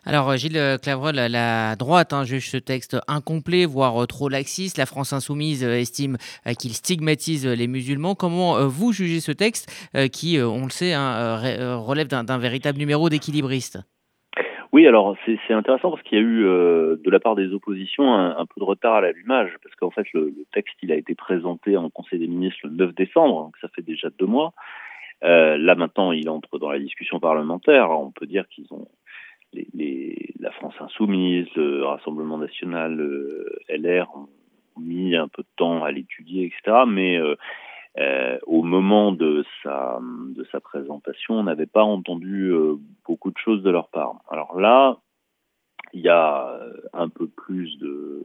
Alors 0.05 0.29
euh, 0.29 0.35
Gilles 0.37 0.77
Clavreul, 0.81 1.15
la 1.15 1.75
droite 1.75 2.13
hein, 2.13 2.23
juge 2.23 2.49
ce 2.49 2.57
texte 2.57 2.97
incomplet, 3.07 3.65
voire 3.65 4.07
trop 4.07 4.29
laxiste. 4.29 4.77
La 4.77 4.85
France 4.85 5.13
insoumise 5.13 5.63
estime 5.63 6.17
qu'il 6.59 6.73
stigmatise 6.73 7.47
les 7.47 7.67
musulmans. 7.67 8.15
Comment 8.15 8.67
vous 8.67 8.91
jugez 8.91 9.19
ce 9.19 9.31
texte 9.31 9.71
qui, 10.11 10.39
on 10.41 10.65
le 10.65 10.69
sait, 10.69 10.93
hein, 10.93 11.37
relève 11.77 12.07
d'un 12.07 12.37
véritable 12.37 12.77
numéro 12.77 13.09
d'équilibriste? 13.09 13.79
Oui, 14.73 14.87
alors 14.87 15.15
c'est 15.23 15.53
intéressant 15.53 15.91
parce 15.91 16.01
qu'il 16.01 16.17
y 16.17 16.21
a 16.21 16.23
eu 16.23 16.45
euh, 16.47 16.95
de 16.95 17.11
la 17.11 17.19
part 17.19 17.35
des 17.35 17.53
oppositions 17.53 18.15
un, 18.15 18.43
peu 18.47 18.59
de 18.59 18.63
retard 18.63 18.95
à 18.95 19.01
l'allumage, 19.01 19.51
parce 19.61 19.75
qu'en 19.75 19.91
fait 19.91 20.11
le, 20.13 20.33
texte 20.51 20.75
il 20.81 20.91
a 20.91 20.95
été 20.95 21.13
présenté 21.13 21.77
en 21.77 21.91
Conseil 21.91 22.17
des 22.17 22.27
ministres 22.27 22.61
le 22.63 22.71
9 22.71 22.95
décembre, 22.95 23.43
donc 23.43 23.55
ça 23.61 23.67
fait 23.67 23.83
déjà 23.83 24.09
deux 24.17 24.25
mois. 24.25 24.53
Euh, 25.23 25.59
là 25.59 25.75
maintenant 25.75 26.11
il 26.11 26.27
entre 26.27 26.57
dans 26.57 26.71
la 26.71 26.79
discussion 26.79 27.19
parlementaire. 27.19 27.91
on 27.91 28.09
peut 28.09 28.25
dire 28.25 28.47
qu'ils 28.49 28.65
ont 28.71 28.87
la 30.39 30.51
France 30.51 30.75
insoumise, 30.79 31.47
le 31.55 31.83
Rassemblement 31.85 32.37
national, 32.37 32.95
le 32.95 33.59
LR 33.69 34.07
ont 34.15 34.27
mis 34.79 35.15
un 35.15 35.27
peu 35.27 35.43
de 35.43 35.47
temps 35.55 35.83
à 35.83 35.91
l'étudier, 35.91 36.45
etc. 36.45 36.83
Mais 36.87 37.17
euh, 37.17 37.35
euh, 37.99 38.39
au 38.47 38.63
moment 38.63 39.11
de 39.11 39.45
sa, 39.61 39.99
présentation, 40.61 41.35
on 41.35 41.43
n'avait 41.43 41.67
pas 41.67 41.83
entendu 41.83 42.47
euh, 42.47 42.75
beaucoup 43.05 43.29
de 43.29 43.37
choses 43.37 43.61
de 43.61 43.69
leur 43.69 43.89
part. 43.89 44.15
Alors 44.29 44.59
là, 44.59 44.97
il 45.93 46.01
y 46.01 46.09
a 46.09 46.47
euh, 46.47 46.73
un 46.93 47.09
peu 47.09 47.27
plus 47.27 47.77
de, 47.77 48.23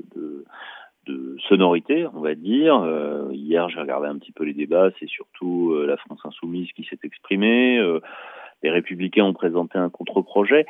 sonorité, 1.49 2.07
on 2.15 2.21
va 2.21 2.35
dire. 2.35 2.77
Euh, 2.83 3.29
hier, 3.33 3.69
j'ai 3.71 3.81
regardé 3.81 4.09
un 4.09 4.19
petit 4.19 4.33
peu 4.33 4.45
les 4.45 4.53
débats, 4.53 4.91
c'est 4.99 5.09
surtout 5.09 5.75
la 5.87 5.97
France 5.97 6.21
insoumise 6.25 6.71
qui 6.73 6.85
s'est 6.85 6.99
exprimée. 7.03 7.81
les 8.63 8.71
républicains 8.71 9.25
ont 9.25 9.33
présenté 9.33 9.79
un 9.79 9.89
contre-projet 9.89 10.67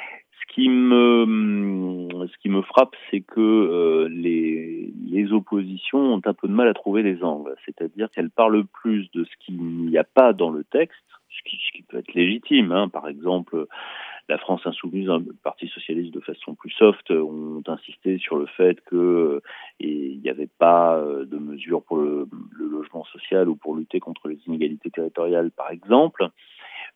qui 0.48 0.68
me, 0.68 2.26
ce 2.26 2.38
qui 2.38 2.48
me 2.48 2.62
frappe, 2.62 2.96
c'est 3.10 3.20
que 3.20 3.40
euh, 3.40 4.08
les, 4.10 4.92
les 5.10 5.32
oppositions 5.32 6.14
ont 6.14 6.22
un 6.24 6.34
peu 6.34 6.48
de 6.48 6.52
mal 6.52 6.68
à 6.68 6.74
trouver 6.74 7.02
les 7.02 7.22
angles. 7.22 7.54
C'est-à-dire 7.64 8.10
qu'elles 8.10 8.30
parlent 8.30 8.64
plus 8.64 9.10
de 9.12 9.24
ce 9.24 9.30
qu'il 9.44 9.60
n'y 9.60 9.98
a 9.98 10.04
pas 10.04 10.32
dans 10.32 10.50
le 10.50 10.64
texte, 10.64 10.98
ce 11.30 11.48
qui, 11.48 11.56
ce 11.56 11.76
qui 11.76 11.82
peut 11.82 11.98
être 11.98 12.14
légitime. 12.14 12.72
Hein. 12.72 12.88
Par 12.88 13.08
exemple, 13.08 13.66
la 14.28 14.38
France 14.38 14.62
insoumise, 14.64 15.06
le 15.06 15.34
Parti 15.42 15.68
socialiste 15.68 16.12
de 16.12 16.20
façon 16.20 16.54
plus 16.54 16.70
soft, 16.70 17.10
ont 17.10 17.62
insisté 17.66 18.18
sur 18.18 18.36
le 18.36 18.46
fait 18.46 18.80
que 18.82 19.40
il 19.80 20.20
n'y 20.20 20.28
avait 20.28 20.50
pas 20.58 20.96
euh, 20.96 21.24
de 21.24 21.38
mesures 21.38 21.82
pour 21.82 21.98
le, 21.98 22.26
le, 22.52 22.66
logement 22.66 23.04
social 23.04 23.48
ou 23.48 23.56
pour 23.56 23.74
lutter 23.74 24.00
contre 24.00 24.28
les 24.28 24.38
inégalités 24.46 24.90
territoriales, 24.90 25.50
par 25.50 25.70
exemple. 25.70 26.28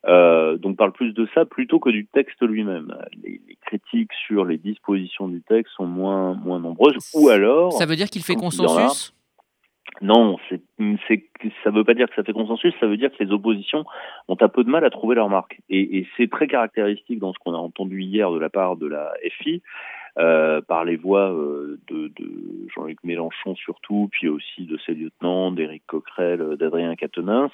Euh, 0.07 0.57
donc 0.57 0.77
parle 0.77 0.93
plus 0.93 1.13
de 1.13 1.29
ça 1.35 1.45
plutôt 1.45 1.79
que 1.79 1.91
du 1.91 2.07
texte 2.07 2.43
lui-même. 2.43 2.93
Les, 3.23 3.41
les, 3.47 3.57
critiques 3.65 4.13
sur 4.27 4.45
les 4.45 4.59
dispositions 4.59 5.29
du 5.29 5.41
texte 5.43 5.73
sont 5.77 5.87
moins 5.87 6.35
moins 6.35 6.59
nombreuses. 6.59 6.97
Ou 7.15 7.29
alors, 7.29 7.73
ça 7.73 7.87
veut 7.87 7.97
dire 7.97 8.11
qu'il 8.11 8.23
fait 8.23 8.35
consensus? 8.35 9.15
Non, 10.01 10.39
c'est 10.49 10.61
ça 11.63 11.71
veut 11.71 11.85
pas 11.85 11.95
dire 11.95 12.09
que 12.09 12.15
ça 12.15 12.25
fait 12.25 12.33
consensus. 12.33 12.75
Ça 12.81 12.87
veut 12.87 12.97
dire 12.97 13.11
que 13.13 13.23
les 13.23 13.31
oppositions 13.31 13.85
ont 14.27 14.37
un 14.41 14.49
peu 14.49 14.65
de 14.65 14.71
mal 14.71 14.85
à 14.85 14.91
trouver 14.91 15.15
leur 15.15 15.29
marque. 15.29 15.61
Et, 15.69 15.99
et 15.99 16.09
c'est 16.17 16.31
très 16.31 16.49
caractéristique 16.49 17.19
dans 17.19 17.33
ce 17.33 17.39
qu'on 17.39 17.55
a 17.55 17.59
entendu 17.59 18.03
hier 18.03 18.31
de 18.31 18.39
la 18.39 18.51
part 18.51 18.77
de 18.77 18.87
la 18.87 19.13
FI. 19.39 19.63
Euh, 20.19 20.61
par 20.61 20.85
les 20.85 20.97
voix 20.97 21.33
euh, 21.33 21.81
de, 21.89 22.09
de 22.09 22.69
Jean-Luc 22.75 22.99
Mélenchon 23.03 23.55
surtout, 23.55 24.11
puis 24.13 24.29
aussi 24.29 24.67
de 24.67 24.77
ses 24.85 24.93
lieutenants, 24.93 25.53
d'Éric 25.53 25.85
Coquerel, 25.87 26.57
d'Adrien 26.59 26.95
Quatennens, 26.97 27.51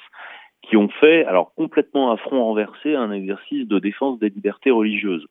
qui 0.63 0.77
ont 0.77 0.89
fait, 0.89 1.25
alors 1.25 1.55
complètement 1.55 2.11
à 2.11 2.17
front 2.17 2.45
renversé, 2.45 2.95
un 2.95 3.13
exercice 3.13 3.67
de 3.67 3.79
défense 3.79 4.19
des 4.19 4.29
libertés 4.29 4.71
religieuses. 4.71 5.27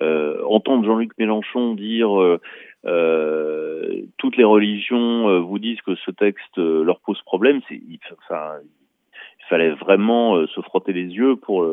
Euh, 0.00 0.42
entendre 0.46 0.84
Jean-Luc 0.84 1.10
Mélenchon 1.18 1.74
dire 1.74 2.20
euh, 2.20 2.40
euh, 2.86 4.02
toutes 4.16 4.36
les 4.36 4.44
religions 4.44 5.28
euh, 5.28 5.40
vous 5.40 5.58
disent 5.58 5.80
que 5.82 5.96
ce 5.96 6.12
texte 6.12 6.58
euh, 6.58 6.84
leur 6.84 7.00
pose 7.00 7.20
problème, 7.22 7.60
c'est, 7.68 7.74
il 7.74 7.98
fallait 9.48 9.70
vraiment 9.70 10.46
se 10.46 10.60
frotter 10.60 10.92
les 10.92 11.06
yeux 11.06 11.36
pour 11.36 11.66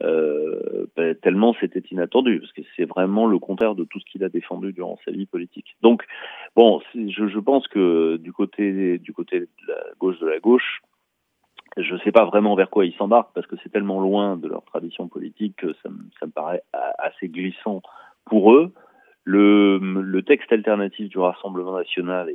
ben, 0.00 1.14
tellement 1.20 1.54
c'était 1.60 1.82
inattendu, 1.90 2.40
parce 2.40 2.52
que 2.52 2.62
c'est 2.76 2.84
vraiment 2.84 3.26
le 3.26 3.38
contraire 3.38 3.74
de 3.74 3.84
tout 3.84 4.00
ce 4.00 4.04
qu'il 4.10 4.24
a 4.24 4.28
défendu 4.28 4.72
durant 4.72 4.98
sa 5.04 5.10
vie 5.10 5.26
politique. 5.26 5.76
Donc, 5.82 6.04
bon, 6.56 6.80
je, 6.94 7.26
je 7.28 7.38
pense 7.38 7.66
que 7.68 8.16
du 8.16 8.32
côté 8.32 8.98
du 8.98 9.12
côté 9.12 9.40
de 9.40 9.48
la 9.68 9.82
gauche 9.98 10.18
de 10.20 10.26
la 10.26 10.38
gauche, 10.38 10.80
je 11.76 11.94
ne 11.94 11.98
sais 12.00 12.12
pas 12.12 12.24
vraiment 12.24 12.54
vers 12.54 12.70
quoi 12.70 12.84
ils 12.84 12.94
s'embarquent 12.94 13.32
parce 13.34 13.46
que 13.46 13.56
c'est 13.62 13.70
tellement 13.70 14.00
loin 14.00 14.36
de 14.36 14.48
leur 14.48 14.62
tradition 14.64 15.08
politique 15.08 15.56
que 15.56 15.72
ça, 15.82 15.88
me, 15.88 16.30
paraît 16.30 16.62
assez 16.98 17.28
glissant 17.28 17.82
pour 18.24 18.54
eux. 18.54 18.72
Le, 19.24 20.20
texte 20.20 20.52
alternatif 20.52 21.08
du 21.08 21.18
Rassemblement 21.18 21.76
national 21.76 22.30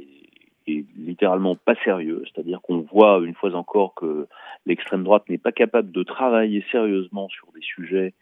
est 0.68 0.86
littéralement 0.98 1.56
pas 1.56 1.76
sérieux, 1.84 2.24
c'est-à-dire 2.26 2.62
qu'on 2.62 2.80
voit 2.92 3.22
une 3.24 3.34
fois 3.34 3.54
encore 3.56 3.94
que 3.96 4.28
l'extrême 4.66 5.04
droite 5.04 5.24
n'est 5.30 5.38
pas 5.38 5.52
capable 5.52 5.92
de 5.92 6.04
travailler 6.04 6.66
sérieusement 6.72 7.30
sur 7.30 7.48
des 7.54 7.62
sujets 7.62 8.14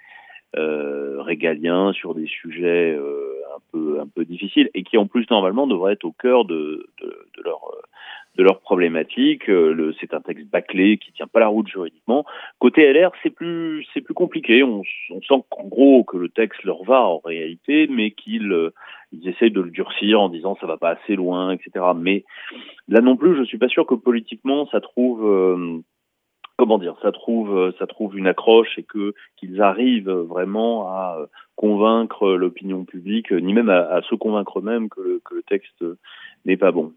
euh, 0.58 1.22
régaliens, 1.22 1.94
sur 1.94 2.16
des 2.16 2.28
sujets 2.28 2.96
euh, 2.96 3.34
un 3.56 3.60
peu 3.72 4.00
un 4.00 4.08
peu 4.08 4.26
difficiles 4.26 4.70
et 4.74 4.84
qui 4.84 4.98
en 4.98 5.08
plus 5.08 5.30
normalement 5.30 5.68
devraient 5.68 5.94
être 5.94 6.06
au 6.06 6.12
cœur 6.12 6.46
de, 6.46 6.88
de, 7.02 7.08
de 7.38 7.44
leur 7.44 7.62
de 8.38 8.44
leurs 8.44 8.60
problématiques. 8.60 9.50
Euh, 9.50 9.94
c'est 10.00 10.14
un 10.14 10.22
texte 10.22 10.48
bâclé 10.48 10.98
qui 10.98 11.12
tient 11.14 11.28
pas 11.28 11.40
la 11.40 11.48
route 11.48 11.68
juridiquement. 11.68 12.26
Côté 12.60 12.92
LR, 12.92 13.12
c'est 13.24 13.30
plus 13.30 13.86
c'est 13.94 14.02
plus 14.02 14.14
compliqué. 14.14 14.64
On, 14.64 14.82
on 15.12 15.22
sent 15.22 15.44
qu'en 15.50 15.64
gros 15.64 16.04
que 16.04 16.18
le 16.18 16.30
texte 16.30 16.64
leur 16.64 16.84
va 16.84 17.02
en 17.02 17.20
réalité, 17.20 17.88
mais 17.88 18.12
qu'ils 18.12 18.72
ils 19.12 19.28
essayent 19.28 19.52
de 19.52 19.62
le 19.62 19.72
durcir 19.72 20.22
en 20.22 20.30
disant 20.30 20.58
ça 20.60 20.68
va 20.68 20.78
pas 20.78 20.92
assez 20.92 21.16
loin, 21.16 21.52
etc. 21.52 21.86
Mais 21.96 22.26
là 22.88 23.02
non 23.02 23.16
plus, 23.16 23.38
je 23.38 23.44
suis 23.44 23.58
pas 23.58 23.70
sûr 23.70 23.86
que 23.86 23.96
politiquement 23.96 24.68
ça 24.68 24.82
trouve 24.82 25.26
euh, 25.26 25.82
comment 26.58 26.78
dire, 26.78 26.96
ça 27.02 27.12
trouve 27.12 27.74
ça 27.80 27.88
trouve 27.88 28.18
une 28.18 28.28
accroche 28.28 28.78
et 28.78 28.84
que 28.84 29.14
qu'ils 29.38 29.62
arrivent 29.62 30.10
vraiment 30.10 30.88
à 30.90 31.28
convaincre 31.56 32.30
l'opinion 32.30 32.86
publique, 32.86 33.32
ni 33.32 33.54
même 33.54 33.70
à, 33.70 33.82
à 33.88 34.02
se 34.02 34.16
convaincre 34.16 34.60
eux-mêmes 34.60 34.90
que, 34.90 35.22
que 35.24 35.36
le 35.36 35.44
texte 35.44 35.84
n'est 36.46 36.58
pas 36.58 36.72
bon. 36.72 36.92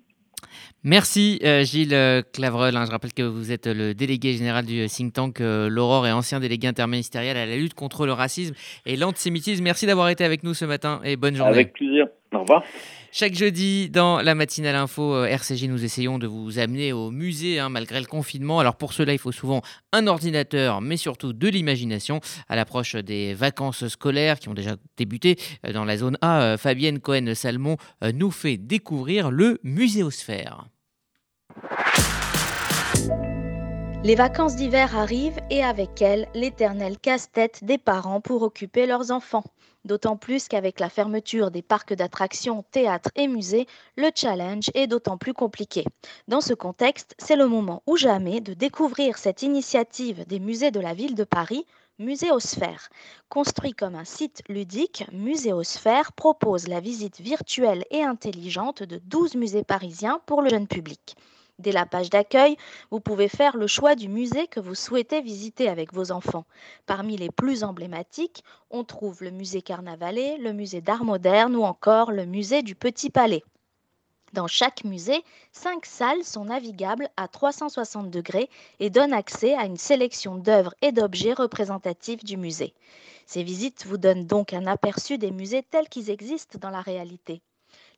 Merci 0.84 1.40
euh, 1.44 1.64
Gilles 1.64 1.94
euh, 1.94 2.22
Clavreul. 2.32 2.76
Hein. 2.76 2.84
je 2.86 2.90
rappelle 2.90 3.12
que 3.12 3.22
vous 3.22 3.50
êtes 3.50 3.66
le 3.66 3.94
délégué 3.94 4.32
général 4.34 4.64
du 4.64 4.86
think 4.86 5.12
tank 5.12 5.40
euh, 5.40 5.68
L'Aurore 5.68 6.06
et 6.06 6.12
ancien 6.12 6.38
délégué 6.38 6.68
interministériel 6.68 7.36
à 7.36 7.46
la 7.46 7.56
lutte 7.56 7.74
contre 7.74 8.06
le 8.06 8.12
racisme 8.12 8.54
et 8.86 8.96
l'antisémitisme. 8.96 9.64
Merci 9.64 9.86
d'avoir 9.86 10.08
été 10.08 10.24
avec 10.24 10.44
nous 10.44 10.54
ce 10.54 10.64
matin 10.64 11.00
et 11.04 11.16
bonne 11.16 11.34
journée. 11.34 11.52
Avec 11.52 11.72
plaisir. 11.72 12.06
Au 12.32 12.40
revoir. 12.40 12.62
Chaque 13.10 13.34
jeudi, 13.34 13.88
dans 13.88 14.20
la 14.20 14.34
matinale 14.34 14.76
info 14.76 15.24
RCJ, 15.24 15.64
nous 15.64 15.82
essayons 15.82 16.18
de 16.18 16.26
vous 16.26 16.58
amener 16.58 16.92
au 16.92 17.10
musée 17.10 17.58
hein, 17.58 17.68
malgré 17.70 18.00
le 18.00 18.06
confinement. 18.06 18.60
Alors 18.60 18.76
pour 18.76 18.92
cela, 18.92 19.12
il 19.12 19.18
faut 19.18 19.32
souvent 19.32 19.62
un 19.92 20.06
ordinateur, 20.06 20.80
mais 20.80 20.96
surtout 20.96 21.32
de 21.32 21.48
l'imagination. 21.48 22.20
À 22.48 22.56
l'approche 22.56 22.96
des 22.96 23.32
vacances 23.34 23.88
scolaires 23.88 24.38
qui 24.38 24.48
ont 24.48 24.54
déjà 24.54 24.76
débuté 24.96 25.36
dans 25.72 25.84
la 25.84 25.96
zone 25.96 26.18
A, 26.20 26.56
Fabienne 26.58 27.00
Cohen-Salmon 27.00 27.76
nous 28.14 28.30
fait 28.30 28.58
découvrir 28.58 29.30
le 29.30 29.58
Muséosphère. 29.62 30.68
Les 34.04 34.14
vacances 34.14 34.54
d'hiver 34.54 34.96
arrivent 34.96 35.40
et 35.50 35.64
avec 35.64 36.00
elles 36.02 36.28
l'éternel 36.34 36.98
casse-tête 36.98 37.64
des 37.64 37.78
parents 37.78 38.20
pour 38.20 38.42
occuper 38.42 38.86
leurs 38.86 39.10
enfants. 39.10 39.44
D'autant 39.84 40.16
plus 40.16 40.48
qu'avec 40.48 40.80
la 40.80 40.88
fermeture 40.88 41.50
des 41.50 41.62
parcs 41.62 41.94
d'attractions, 41.94 42.64
théâtres 42.70 43.10
et 43.14 43.28
musées, 43.28 43.66
le 43.96 44.10
challenge 44.14 44.70
est 44.74 44.86
d'autant 44.86 45.16
plus 45.16 45.34
compliqué. 45.34 45.84
Dans 46.26 46.40
ce 46.40 46.52
contexte, 46.52 47.14
c'est 47.18 47.36
le 47.36 47.46
moment 47.46 47.82
ou 47.86 47.96
jamais 47.96 48.40
de 48.40 48.54
découvrir 48.54 49.18
cette 49.18 49.42
initiative 49.42 50.26
des 50.26 50.40
musées 50.40 50.70
de 50.70 50.80
la 50.80 50.94
ville 50.94 51.14
de 51.14 51.24
Paris, 51.24 51.64
Muséosphère. 52.00 52.90
Construit 53.28 53.72
comme 53.72 53.96
un 53.96 54.04
site 54.04 54.42
ludique, 54.48 55.04
Muséosphère 55.12 56.12
propose 56.12 56.68
la 56.68 56.80
visite 56.80 57.20
virtuelle 57.20 57.84
et 57.90 58.02
intelligente 58.02 58.82
de 58.82 59.00
12 59.04 59.34
musées 59.34 59.64
parisiens 59.64 60.20
pour 60.26 60.42
le 60.42 60.50
jeune 60.50 60.68
public. 60.68 61.16
Dès 61.58 61.72
la 61.72 61.86
page 61.86 62.08
d'accueil, 62.08 62.56
vous 62.92 63.00
pouvez 63.00 63.28
faire 63.28 63.56
le 63.56 63.66
choix 63.66 63.96
du 63.96 64.08
musée 64.08 64.46
que 64.46 64.60
vous 64.60 64.76
souhaitez 64.76 65.20
visiter 65.20 65.68
avec 65.68 65.92
vos 65.92 66.12
enfants. 66.12 66.44
Parmi 66.86 67.16
les 67.16 67.30
plus 67.30 67.64
emblématiques, 67.64 68.44
on 68.70 68.84
trouve 68.84 69.24
le 69.24 69.32
musée 69.32 69.60
Carnavalet, 69.60 70.38
le 70.38 70.52
musée 70.52 70.80
d'art 70.80 71.02
moderne 71.02 71.56
ou 71.56 71.64
encore 71.64 72.12
le 72.12 72.26
musée 72.26 72.62
du 72.62 72.76
Petit 72.76 73.10
Palais. 73.10 73.42
Dans 74.34 74.46
chaque 74.46 74.84
musée, 74.84 75.24
cinq 75.50 75.84
salles 75.84 76.22
sont 76.22 76.44
navigables 76.44 77.08
à 77.16 77.26
360 77.26 78.08
degrés 78.08 78.50
et 78.78 78.88
donnent 78.90 79.12
accès 79.12 79.54
à 79.54 79.64
une 79.64 79.78
sélection 79.78 80.36
d'œuvres 80.36 80.74
et 80.80 80.92
d'objets 80.92 81.32
représentatifs 81.32 82.22
du 82.22 82.36
musée. 82.36 82.72
Ces 83.26 83.42
visites 83.42 83.84
vous 83.84 83.98
donnent 83.98 84.26
donc 84.26 84.52
un 84.52 84.66
aperçu 84.66 85.18
des 85.18 85.32
musées 85.32 85.64
tels 85.68 85.88
qu'ils 85.88 86.10
existent 86.10 86.58
dans 86.60 86.70
la 86.70 86.82
réalité. 86.82 87.42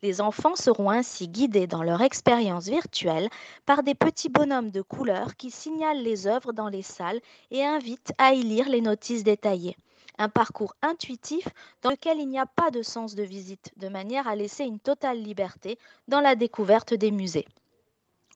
Les 0.02 0.22
enfants 0.22 0.56
seront 0.56 0.88
ainsi 0.88 1.28
guidés 1.28 1.66
dans 1.66 1.82
leur 1.82 2.00
expérience 2.00 2.68
virtuelle 2.68 3.28
par 3.66 3.82
des 3.82 3.94
petits 3.94 4.30
bonhommes 4.30 4.70
de 4.70 4.80
couleur 4.80 5.36
qui 5.36 5.50
signalent 5.50 6.02
les 6.02 6.26
œuvres 6.26 6.54
dans 6.54 6.68
les 6.68 6.80
salles 6.80 7.20
et 7.50 7.66
invitent 7.66 8.14
à 8.16 8.32
y 8.32 8.42
lire 8.42 8.70
les 8.70 8.80
notices 8.80 9.24
détaillées. 9.24 9.76
Un 10.16 10.30
parcours 10.30 10.74
intuitif 10.80 11.46
dans 11.82 11.90
lequel 11.90 12.18
il 12.18 12.28
n'y 12.28 12.38
a 12.38 12.46
pas 12.46 12.70
de 12.70 12.82
sens 12.82 13.14
de 13.14 13.22
visite, 13.22 13.72
de 13.76 13.88
manière 13.88 14.26
à 14.26 14.36
laisser 14.36 14.64
une 14.64 14.80
totale 14.80 15.20
liberté 15.22 15.78
dans 16.08 16.20
la 16.20 16.34
découverte 16.34 16.94
des 16.94 17.10
musées. 17.10 17.46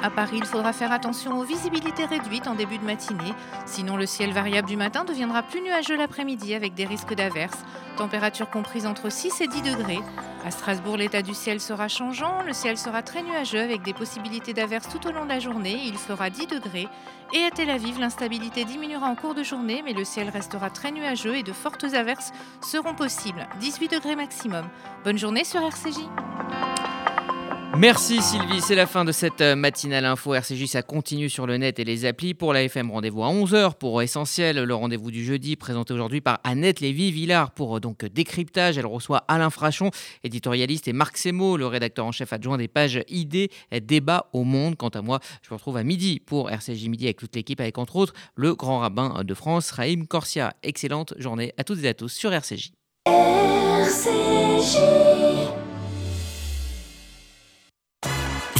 À 0.03 0.09
Paris, 0.09 0.37
il 0.37 0.45
faudra 0.45 0.73
faire 0.73 0.91
attention 0.91 1.37
aux 1.37 1.43
visibilités 1.43 2.05
réduites 2.05 2.47
en 2.47 2.55
début 2.55 2.77
de 2.77 2.85
matinée. 2.85 3.33
Sinon, 3.65 3.97
le 3.97 4.05
ciel 4.05 4.31
variable 4.31 4.67
du 4.67 4.75
matin 4.75 5.03
deviendra 5.03 5.43
plus 5.43 5.61
nuageux 5.61 5.95
l'après-midi 5.95 6.55
avec 6.55 6.73
des 6.73 6.85
risques 6.85 7.13
d'averses. 7.13 7.63
Température 7.97 8.49
comprise 8.49 8.87
entre 8.87 9.09
6 9.09 9.41
et 9.41 9.47
10 9.47 9.61
degrés. 9.61 9.99
À 10.43 10.49
Strasbourg, 10.49 10.97
l'état 10.97 11.21
du 11.21 11.35
ciel 11.35 11.61
sera 11.61 11.87
changeant. 11.87 12.41
Le 12.41 12.53
ciel 12.53 12.77
sera 12.77 13.03
très 13.03 13.21
nuageux 13.21 13.59
avec 13.59 13.83
des 13.83 13.93
possibilités 13.93 14.53
d'averses 14.53 14.89
tout 14.89 15.07
au 15.07 15.11
long 15.11 15.23
de 15.23 15.29
la 15.29 15.39
journée. 15.39 15.79
Il 15.85 15.97
fera 15.97 16.31
10 16.31 16.47
degrés. 16.47 16.87
Et 17.33 17.43
à 17.43 17.51
Tel 17.51 17.69
Aviv, 17.69 17.99
l'instabilité 17.99 18.65
diminuera 18.65 19.07
en 19.07 19.15
cours 19.15 19.35
de 19.35 19.43
journée, 19.43 19.83
mais 19.85 19.93
le 19.93 20.03
ciel 20.03 20.29
restera 20.29 20.69
très 20.69 20.91
nuageux 20.91 21.35
et 21.35 21.43
de 21.43 21.53
fortes 21.53 21.93
averses 21.93 22.31
seront 22.61 22.95
possibles. 22.95 23.47
18 23.59 23.91
degrés 23.91 24.15
maximum. 24.15 24.67
Bonne 25.03 25.17
journée 25.17 25.43
sur 25.43 25.61
RCJ. 25.61 25.99
Merci 27.77 28.21
Sylvie, 28.21 28.61
c'est 28.61 28.75
la 28.75 28.85
fin 28.85 29.05
de 29.05 29.13
cette 29.13 29.39
euh, 29.39 29.55
matinale 29.55 30.05
info 30.05 30.33
RCJ, 30.33 30.65
ça 30.65 30.81
continue 30.81 31.29
sur 31.29 31.47
le 31.47 31.57
net 31.57 31.79
et 31.79 31.85
les 31.85 32.05
applis. 32.05 32.33
Pour 32.33 32.51
la 32.53 32.63
FM, 32.63 32.91
rendez-vous 32.91 33.23
à 33.23 33.29
11h 33.29 33.75
pour 33.75 34.01
Essentiel, 34.01 34.61
le 34.61 34.75
rendez-vous 34.75 35.09
du 35.09 35.23
jeudi 35.23 35.55
présenté 35.55 35.93
aujourd'hui 35.93 36.19
par 36.19 36.41
Annette 36.43 36.81
Lévy-Villard 36.81 37.51
pour 37.51 37.77
euh, 37.77 37.79
donc 37.79 38.03
décryptage. 38.05 38.77
Elle 38.77 38.85
reçoit 38.85 39.23
Alain 39.29 39.49
Frachon, 39.49 39.89
éditorialiste, 40.23 40.89
et 40.89 40.93
Marc 40.93 41.17
Semo, 41.17 41.55
le 41.55 41.65
rédacteur 41.65 42.05
en 42.05 42.11
chef 42.11 42.33
adjoint 42.33 42.57
des 42.57 42.67
pages 42.67 43.01
idées, 43.07 43.49
débat 43.81 44.29
au 44.33 44.43
monde. 44.43 44.75
Quant 44.75 44.89
à 44.89 45.01
moi, 45.01 45.19
je 45.41 45.49
vous 45.49 45.55
retrouve 45.55 45.77
à 45.77 45.83
midi 45.83 46.19
pour 46.19 46.51
RCJ 46.51 46.89
Midi 46.89 47.05
avec 47.05 47.17
toute 47.17 47.35
l'équipe, 47.35 47.61
avec 47.61 47.77
entre 47.77 47.95
autres 47.95 48.13
le 48.35 48.53
grand 48.53 48.79
rabbin 48.79 49.23
de 49.23 49.33
France, 49.33 49.71
Raïm 49.71 50.07
Corsia. 50.07 50.53
Excellente 50.61 51.13
journée 51.17 51.53
à 51.57 51.63
toutes 51.63 51.83
et 51.83 51.87
à 51.87 51.93
tous 51.93 52.09
sur 52.09 52.33
RCJ. 52.33 52.73
RCJ. 53.07 54.77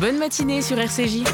Bonne 0.00 0.18
matinée 0.18 0.60
sur 0.60 0.78
RCJ. 0.78 1.24